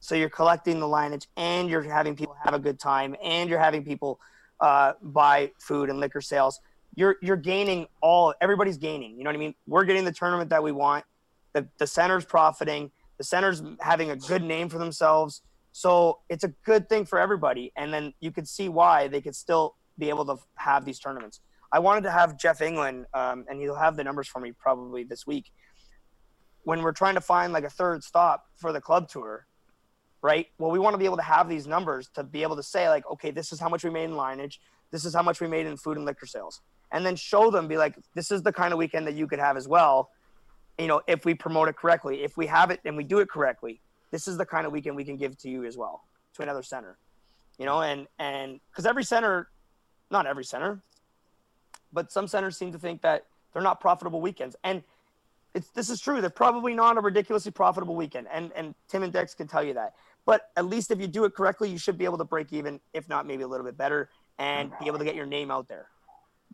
[0.00, 3.58] so you're collecting the lineage and you're having people have a good time and you're
[3.58, 4.18] having people
[4.60, 6.60] uh, buy food and liquor sales
[6.94, 9.54] you're you're gaining all everybody's gaining you know what i mean?
[9.66, 11.04] We're getting the tournament that we want
[11.52, 12.90] the, the center's profiting
[13.20, 15.42] the center's having a good name for themselves.
[15.72, 17.70] So it's a good thing for everybody.
[17.76, 21.40] And then you could see why they could still be able to have these tournaments.
[21.70, 25.04] I wanted to have jeff england um, and he'll have the numbers for me probably
[25.04, 25.52] this week.
[26.62, 29.46] When we're trying to find like a third stop for the club tour
[30.22, 30.46] right?
[30.58, 32.88] Well we want to be able to have these numbers to be able to say
[32.88, 34.62] like okay this is how much we made in lineage.
[34.92, 36.62] This is how much we made in food and liquor sales.
[36.90, 39.38] And then show them be like this is the kind of weekend that you could
[39.38, 40.08] have as well
[40.80, 42.22] you know if we promote it correctly.
[42.22, 43.80] If we have it and we do it correctly
[44.10, 46.02] this is the kind of weekend we can give to you as well
[46.34, 46.98] to another center
[47.58, 49.48] you know and and because every center
[50.10, 50.82] not every center
[51.92, 54.56] but some centers seem to think that they're not profitable weekends.
[54.64, 54.82] And
[55.54, 56.20] it's this is true.
[56.20, 58.28] They're probably not a ridiculously profitable weekend.
[58.32, 59.94] And and tim and dex can tell you that.
[60.26, 62.80] But at least if you do it correctly you should be able to break even
[62.92, 65.68] if not maybe a little bit better and be able to get your name out
[65.68, 65.88] there.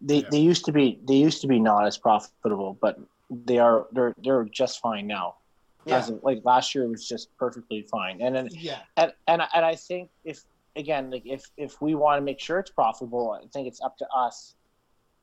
[0.00, 0.28] They Yeah.
[0.30, 2.98] they used to be they used to be not as profitable, but
[3.30, 5.36] they are they're they're just fine now.
[5.84, 5.98] Yeah.
[5.98, 9.64] As like last year was just perfectly fine, and then Yeah, and and I- and
[9.64, 10.44] I think if
[10.74, 13.96] again like if if we want to make sure it's profitable, I think it's up
[13.98, 14.54] to us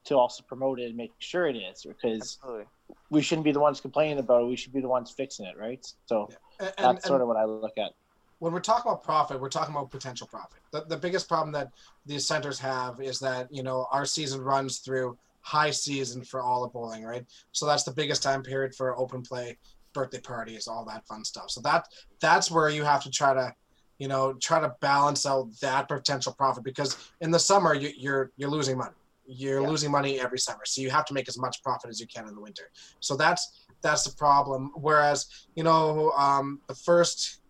[0.05, 2.65] to also promote it and make sure it is because Absolutely.
[3.09, 4.47] we shouldn't be the ones complaining about it.
[4.47, 5.85] We should be the ones fixing it, right?
[6.07, 7.91] So and, that's and, sort of what I look at.
[8.39, 10.59] when we're talking about profit, we're talking about potential profit.
[10.71, 11.71] The, the biggest problem that
[12.05, 16.63] these centers have is that, you know, our season runs through high season for all
[16.63, 17.25] of bowling, right?
[17.51, 19.57] So that's the biggest time period for open play,
[19.93, 21.49] birthday parties, all that fun stuff.
[21.49, 21.85] So that
[22.21, 23.53] that's where you have to try to,
[23.99, 28.31] you know, try to balance out that potential profit because in the summer you, you're
[28.37, 28.95] you're losing money.
[29.25, 29.69] You're Yeah.
[29.69, 32.27] losing money every summer, so you have to make as much profit as you can
[32.27, 32.69] in the winter.
[32.99, 34.71] So that's that's the problem.
[34.75, 37.41] Whereas, you know, um, the first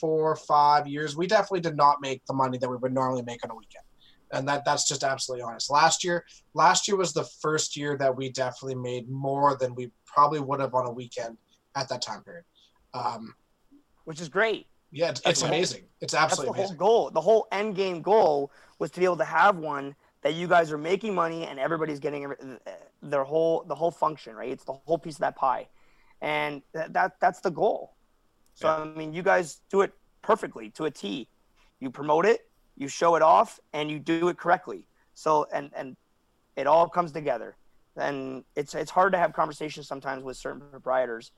[0.00, 3.22] four or five years, we definitely did not make the money that we would normally
[3.22, 3.84] make on a weekend.
[4.32, 5.70] And that that's just absolutely honest.
[5.70, 6.24] Last year,
[6.54, 10.60] last year was the first year that we definitely made more than we probably would
[10.60, 11.36] have on a weekend
[11.74, 12.44] at that time period.
[12.94, 13.34] Um,
[14.04, 14.66] Which is great.
[14.92, 15.84] yeah, it's, it's the whole- amazing.
[16.00, 17.10] It's That's the absolutely whole goal.
[17.10, 20.70] The whole end game goal was to be able to have one that you guys
[20.72, 22.32] are making money and everybody's getting
[23.02, 24.50] their whole the whole function, right?
[24.50, 25.68] It's the whole piece of that pie,
[26.20, 27.94] and that, that that's the goal.
[28.54, 28.82] So Yeah.
[28.82, 29.92] I mean, you guys do it
[30.22, 31.28] perfectly to a T.
[31.80, 32.49] You promote it,
[32.80, 34.86] you show it off, and you do it correctly.
[35.12, 35.96] So and and
[36.56, 37.56] it all comes together.
[37.94, 41.30] And it's it's hard to have conversations sometimes with certain proprietors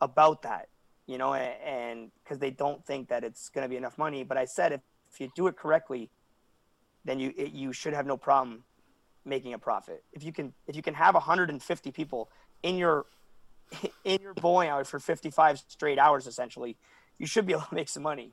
[0.00, 0.68] about that,
[1.06, 4.24] you know, and because they don't think that it's going to be enough money.
[4.24, 4.80] But I said if,
[5.12, 6.10] if you do it correctly,
[7.04, 8.64] then you it, you should have no problem
[9.24, 10.02] making a profit.
[10.12, 12.28] If you can if you can have 150 people
[12.64, 13.06] in your
[14.04, 16.76] in your bowling alley for 55 straight hours, essentially,
[17.18, 18.32] you should be able to make some money.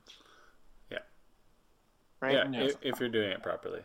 [2.22, 2.28] Yeah.
[2.42, 2.52] Right.
[2.52, 3.80] Yeah, if, if you're doing it properly.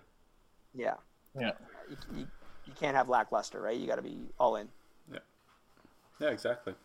[0.75, 0.95] Yeah.
[1.39, 1.51] Yeah.
[1.89, 2.27] You, you,
[2.65, 3.77] you can't have lackluster, right?
[3.77, 4.67] You got to be all in.
[5.11, 5.19] Yeah,
[6.19, 6.75] Yeah, exactly.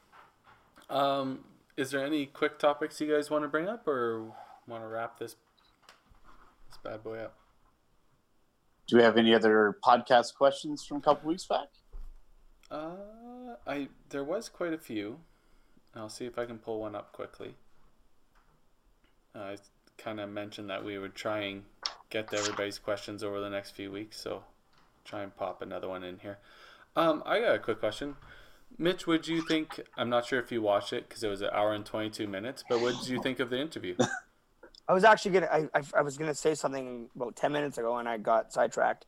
[0.89, 1.41] Um,
[1.77, 4.33] is there any quick topics you guys want to bring up, or
[4.67, 5.37] want to wrap this
[6.69, 7.35] this bad boy up?
[8.89, 11.69] Do we have any other podcast questions from a couple weeks back?
[12.71, 15.19] Uh, I there was quite a few.
[15.95, 17.55] I'll see if I can pull one up quickly.
[19.35, 19.57] Uh, I
[20.03, 21.63] kind of mentioned that we would try and
[22.11, 24.43] get to everybody's questions over the next few weeks, so
[25.05, 26.39] try and pop another one in here.
[26.97, 28.17] Um, I got a quick question.
[28.79, 29.81] Mitch, would you think?
[29.97, 32.65] I'm not sure if you watched it because it was an hour and 22 minutes,
[32.69, 33.97] but what did you think of the interview?
[34.89, 35.47] I was actually gonna.
[35.47, 39.07] I, I, I was gonna say something about ten minutes ago, and I got sidetracked.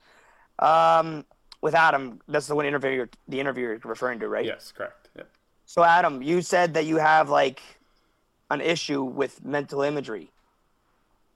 [0.60, 1.24] Um,
[1.60, 2.90] with Adam, that's the one interview.
[2.90, 4.44] You're, the interview you're referring to, right?
[4.44, 5.08] yes, correct.
[5.16, 5.24] Yeah.
[5.66, 7.60] So, Adam, you said that you have like
[8.50, 10.30] an issue with mental imagery,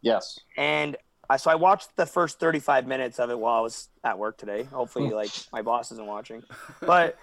[0.01, 0.39] Yes.
[0.57, 0.97] and
[1.31, 4.39] I, so I watched the first 35 minutes of it while I was at work
[4.39, 4.63] today.
[4.65, 6.43] Hopefully, like my boss isn't watching,
[6.81, 7.19] but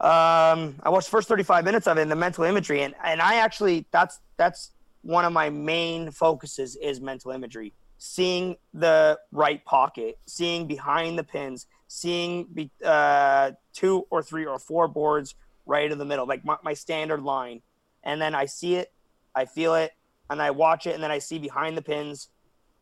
[0.00, 3.20] um, I watched the first 35 minutes of it and the mental imagery, and and
[3.22, 4.72] I actually that's that's
[5.02, 7.72] one of my main focuses is mental imagery.
[7.98, 14.58] Seeing the right pocket, seeing behind the pins, seeing be, uh, two or three or
[14.58, 15.34] four boards
[15.66, 17.62] right in the middle, like my, my standard line.
[18.02, 18.92] And then I see it,
[19.34, 19.92] I feel it,
[20.30, 22.28] and I watch it, and then I see behind the pins,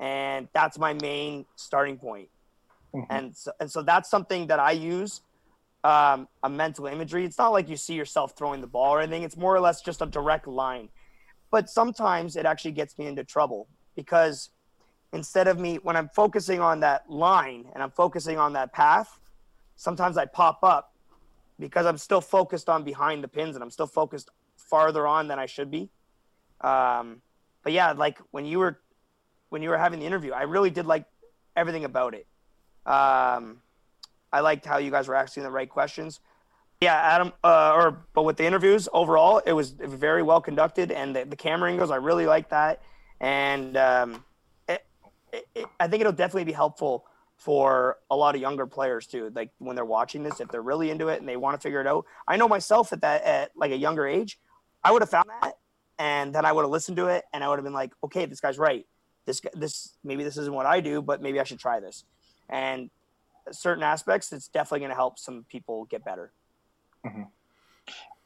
[0.00, 2.28] and that's my main starting point.
[2.94, 3.06] Mhm.
[3.10, 5.22] And so, and so that's something that I use
[5.84, 7.24] um, a mental imagery.
[7.24, 9.24] It's not like you see yourself throwing the ball or anything.
[9.24, 10.88] It's more or less just a direct line.
[11.50, 14.50] But sometimes it actually gets me into trouble because
[15.12, 19.18] instead of me, when I'm focusing on that line and I'm focusing on that path,
[19.76, 20.94] sometimes I pop up
[21.58, 25.38] because I'm still focused on behind the pins and I'm still focused farther on than
[25.38, 25.90] I should be.
[26.60, 27.22] Um,
[27.62, 28.78] but yeah, like when you were
[29.48, 31.04] when you were having the interview, I really did like
[31.56, 32.26] everything about it.
[32.86, 33.60] Um,
[34.32, 36.20] I liked how you guys were asking the right questions.
[36.80, 41.14] Yeah, Adam, uh, or but with the interviews overall, it was very well conducted, and
[41.14, 42.82] the, the camera angles, I really like that,
[43.20, 44.24] and um,
[44.68, 44.84] it,
[45.54, 47.06] it, I think it'll definitely be helpful
[47.36, 49.32] for a lot of younger players too.
[49.34, 51.80] Like when they're watching this, if they're really into it and they want to figure
[51.80, 52.04] it out.
[52.28, 54.38] I know myself at that at like a younger age,
[54.84, 55.54] I would have found that,
[55.98, 58.26] and then I would have listened to it, and I would have been like, okay,
[58.26, 58.86] this guy's right.
[59.26, 62.04] This this maybe this isn't what I do, but maybe I should try this.
[62.48, 62.90] And
[63.50, 66.32] certain aspects, it's definitely going to help some people get better.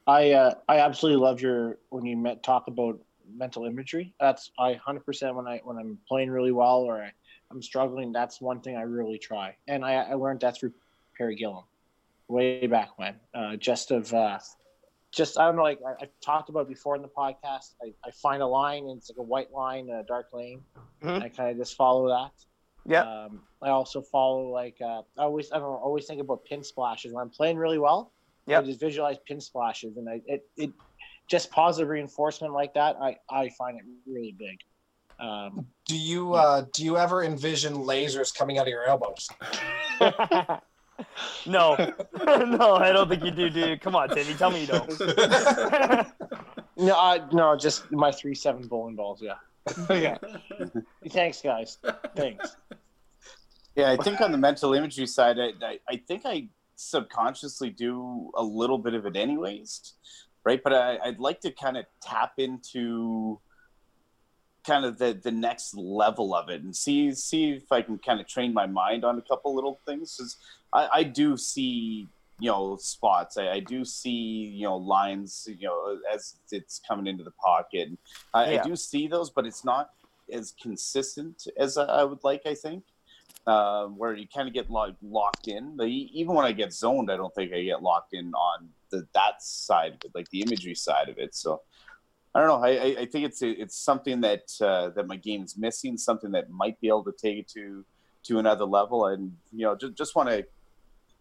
[0.06, 2.98] I uh, I absolutely love your when you met, talk about
[3.34, 4.14] mental imagery.
[4.20, 7.12] That's I hundred percent when I when I'm playing really well or I,
[7.50, 8.12] I'm struggling.
[8.12, 10.72] That's one thing I really try, and I, I learned that through
[11.16, 11.64] Perry Gillum,
[12.28, 13.16] way back when.
[13.34, 14.38] Uh, just of uh,
[15.16, 17.74] just I don't know, like I, I've talked about before in the podcast.
[17.82, 20.62] I, I find a line and it's like a white line, a dark lane.
[21.02, 21.22] Mhm.
[21.22, 22.32] I kind of just follow that,
[22.84, 23.02] Yeah.
[23.02, 26.62] Um, I also follow like uh, I always I don't know, always think about pin
[26.62, 28.12] splashes when I'm playing really well.
[28.46, 28.60] Yeah.
[28.60, 30.70] I just visualize pin splashes, and I it, it
[31.28, 32.96] just positive reinforcement like that.
[33.00, 34.58] I I find it really big.
[35.18, 39.28] Um, Do you uh, do you ever envision lasers coming out of your elbows?
[41.46, 41.74] no,
[42.24, 43.80] no, I don't think you do, dude.
[43.80, 44.88] Come on, Timmy, tell me you don't.
[46.76, 49.22] no, I, no, just my three seven bowling balls.
[49.22, 49.34] Yeah.
[49.90, 50.16] yeah.
[51.08, 51.78] Thanks, guys.
[52.14, 52.56] Thanks.
[53.74, 58.30] Yeah, I think on the mental imagery side, I, I, I think I subconsciously do
[58.36, 59.94] a little bit of it anyways,
[60.44, 60.62] right?
[60.62, 63.40] But I, I'd like to kind of tap into
[64.66, 68.20] kind of the, the next level of it and see see if I can kind
[68.20, 70.16] of train my mind on a couple little things.
[70.16, 70.36] 'Cause
[70.72, 73.36] I, I do see you know spots.
[73.36, 75.48] I, I do see you know lines.
[75.58, 77.88] You know as it's coming into the pocket.
[78.34, 78.60] I, Yeah.
[78.60, 79.90] I do see those, but it's not
[80.32, 82.42] as consistent as I, I would like.
[82.46, 82.84] I think
[83.46, 85.76] uh, where you kind of get like locked in.
[85.76, 89.06] Like, even when I get zoned, I don't think I get locked in on the
[89.14, 91.34] that side of it, like the imagery side of it.
[91.34, 91.62] So
[92.34, 92.66] I don't know.
[92.66, 95.96] I, I, think it's it's something that uh, that my game is missing.
[95.96, 97.84] Something that might be able to take it to
[98.24, 100.44] to another level, and you know, just just want to,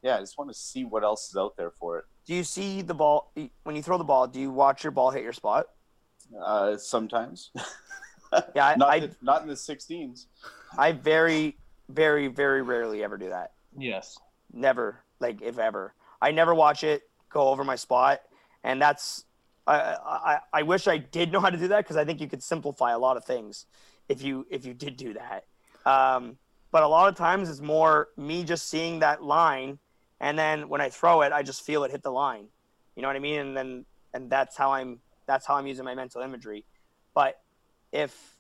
[0.06, 2.06] yeah, I just want to see what else is out there for it.
[2.28, 3.32] Do you see the ball
[3.64, 4.28] when you throw the ball?
[4.28, 5.66] Do you watch your ball hit your spot?
[6.40, 7.50] Uh, sometimes,
[8.56, 10.28] Yeah, I, not I, the, not in the 16s.
[10.78, 11.58] I very,
[11.90, 13.54] very, very rarely ever do that.
[13.76, 14.18] Yes.
[14.54, 15.96] Never, like if ever.
[16.22, 18.22] I never watch it go over my spot,
[18.64, 19.26] and that's.
[19.66, 22.28] I I, I wish I did know how to do that because I think you
[22.28, 23.66] could simplify a lot of things
[24.08, 25.46] if you if you did do that.
[25.86, 26.38] Um,
[26.72, 29.80] but a lot of times it's more me just seeing that line,
[30.26, 32.48] and then when I throw it, I just feel it hit the line.
[32.96, 33.40] You know what I mean?
[33.42, 36.66] And then and that's how I'm that's how I'm using my mental imagery.
[37.14, 37.40] But
[37.92, 38.36] if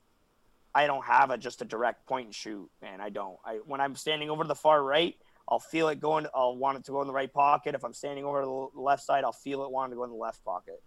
[0.73, 3.37] I don't have a just a direct point and shoot, man, I don't.
[3.45, 5.15] I when I'm standing over to the far right,
[5.47, 6.25] I'll feel it going.
[6.33, 7.75] I'll want it to go in the right pocket.
[7.75, 10.09] If I'm standing over to the left side, I'll feel it wanting to go in
[10.09, 10.81] the left pocket.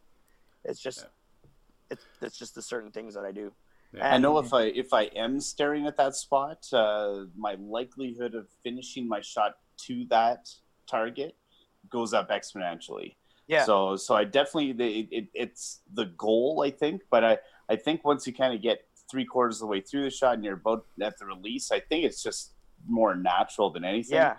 [0.65, 1.07] It's just,
[1.93, 3.53] it's it's just the certain things that I do.
[3.95, 4.15] Yeah.
[4.15, 8.49] I know if I if I am staring at that spot, uh, my likelihood of
[8.65, 10.49] finishing my shot to that
[10.89, 11.37] target
[11.91, 13.15] goes up exponentially.
[13.47, 13.65] Yeah.
[13.65, 17.39] So so I definitely it, it, it's the goal I think, but I
[17.69, 20.35] I think once you kind of get three quarters of the way through the shot
[20.35, 22.53] and you're about at the release, I think it's just
[22.87, 24.17] more natural than anything.
[24.17, 24.37] Yeah.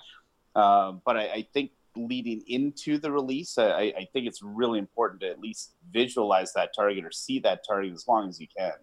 [0.56, 5.22] Um, but I, I think leading into the release, I, I think it's really important
[5.22, 8.74] to at least visualize that target or see that target as long as you can.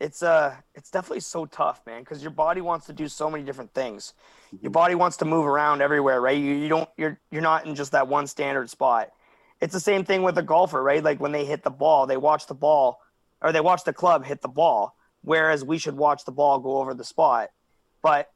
[0.00, 3.44] It's uh it's definitely so tough man because your body wants to do so many
[3.44, 4.14] different things.
[4.60, 4.74] Your Mhm.
[4.74, 6.38] body wants to move around everywhere right?
[6.38, 9.10] You, you don't you're you're not in just that one standard spot.
[9.60, 11.02] It's the same thing with a golfer right?
[11.02, 13.00] Like when they hit the ball they watch the ball
[13.42, 16.78] or they watch the club hit the ball whereas we should watch the ball go
[16.78, 17.50] over the spot.
[18.02, 18.28] But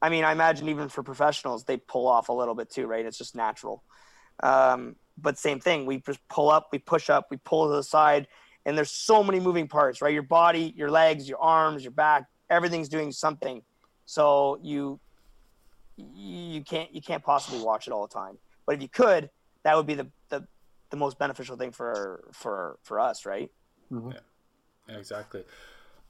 [0.00, 3.06] i mean i imagine even for professionals they pull off a little bit too right?
[3.06, 3.84] It's just natural.
[4.42, 7.82] Um, but same thing we just pull up we push up we pull to the
[7.82, 8.26] side
[8.68, 12.26] and there's so many moving parts right your body your legs your arms your back
[12.50, 13.62] everything's doing something
[14.06, 15.00] so you
[15.96, 19.28] you can't you can't possibly watch it all the time but if you could
[19.64, 20.46] that would be the the,
[20.90, 23.50] the most beneficial thing for for for us right
[23.92, 24.10] Mm-hmm.
[24.88, 25.44] Yeah, exactly.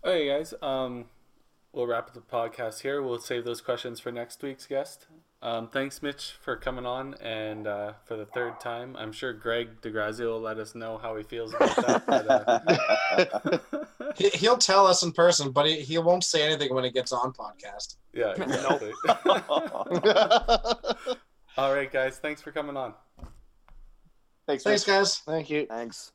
[0.04, 0.54] Okay, guys.
[0.62, 1.06] Um,
[1.72, 3.02] we'll wrap up the podcast here.
[3.02, 5.06] We'll save those questions for next week's guest.
[5.40, 8.96] Um, thanks, Mitch, for coming on and uh, for the third time.
[8.98, 12.04] I'm sure Greg DeGrazio will let us know how he feels about that.
[12.06, 12.58] But, uh,
[14.16, 17.12] He, he'll tell us in person, but he, he won't say anything when he gets
[17.12, 17.98] on podcast.
[18.12, 18.90] yeah, exactly.
[21.56, 22.18] All right, guys.
[22.18, 22.94] Thanks for coming on.
[24.48, 24.86] Thanks, Thanks, Rich.
[24.86, 25.18] guys.
[25.18, 25.66] Thank you.
[25.66, 26.10] thanks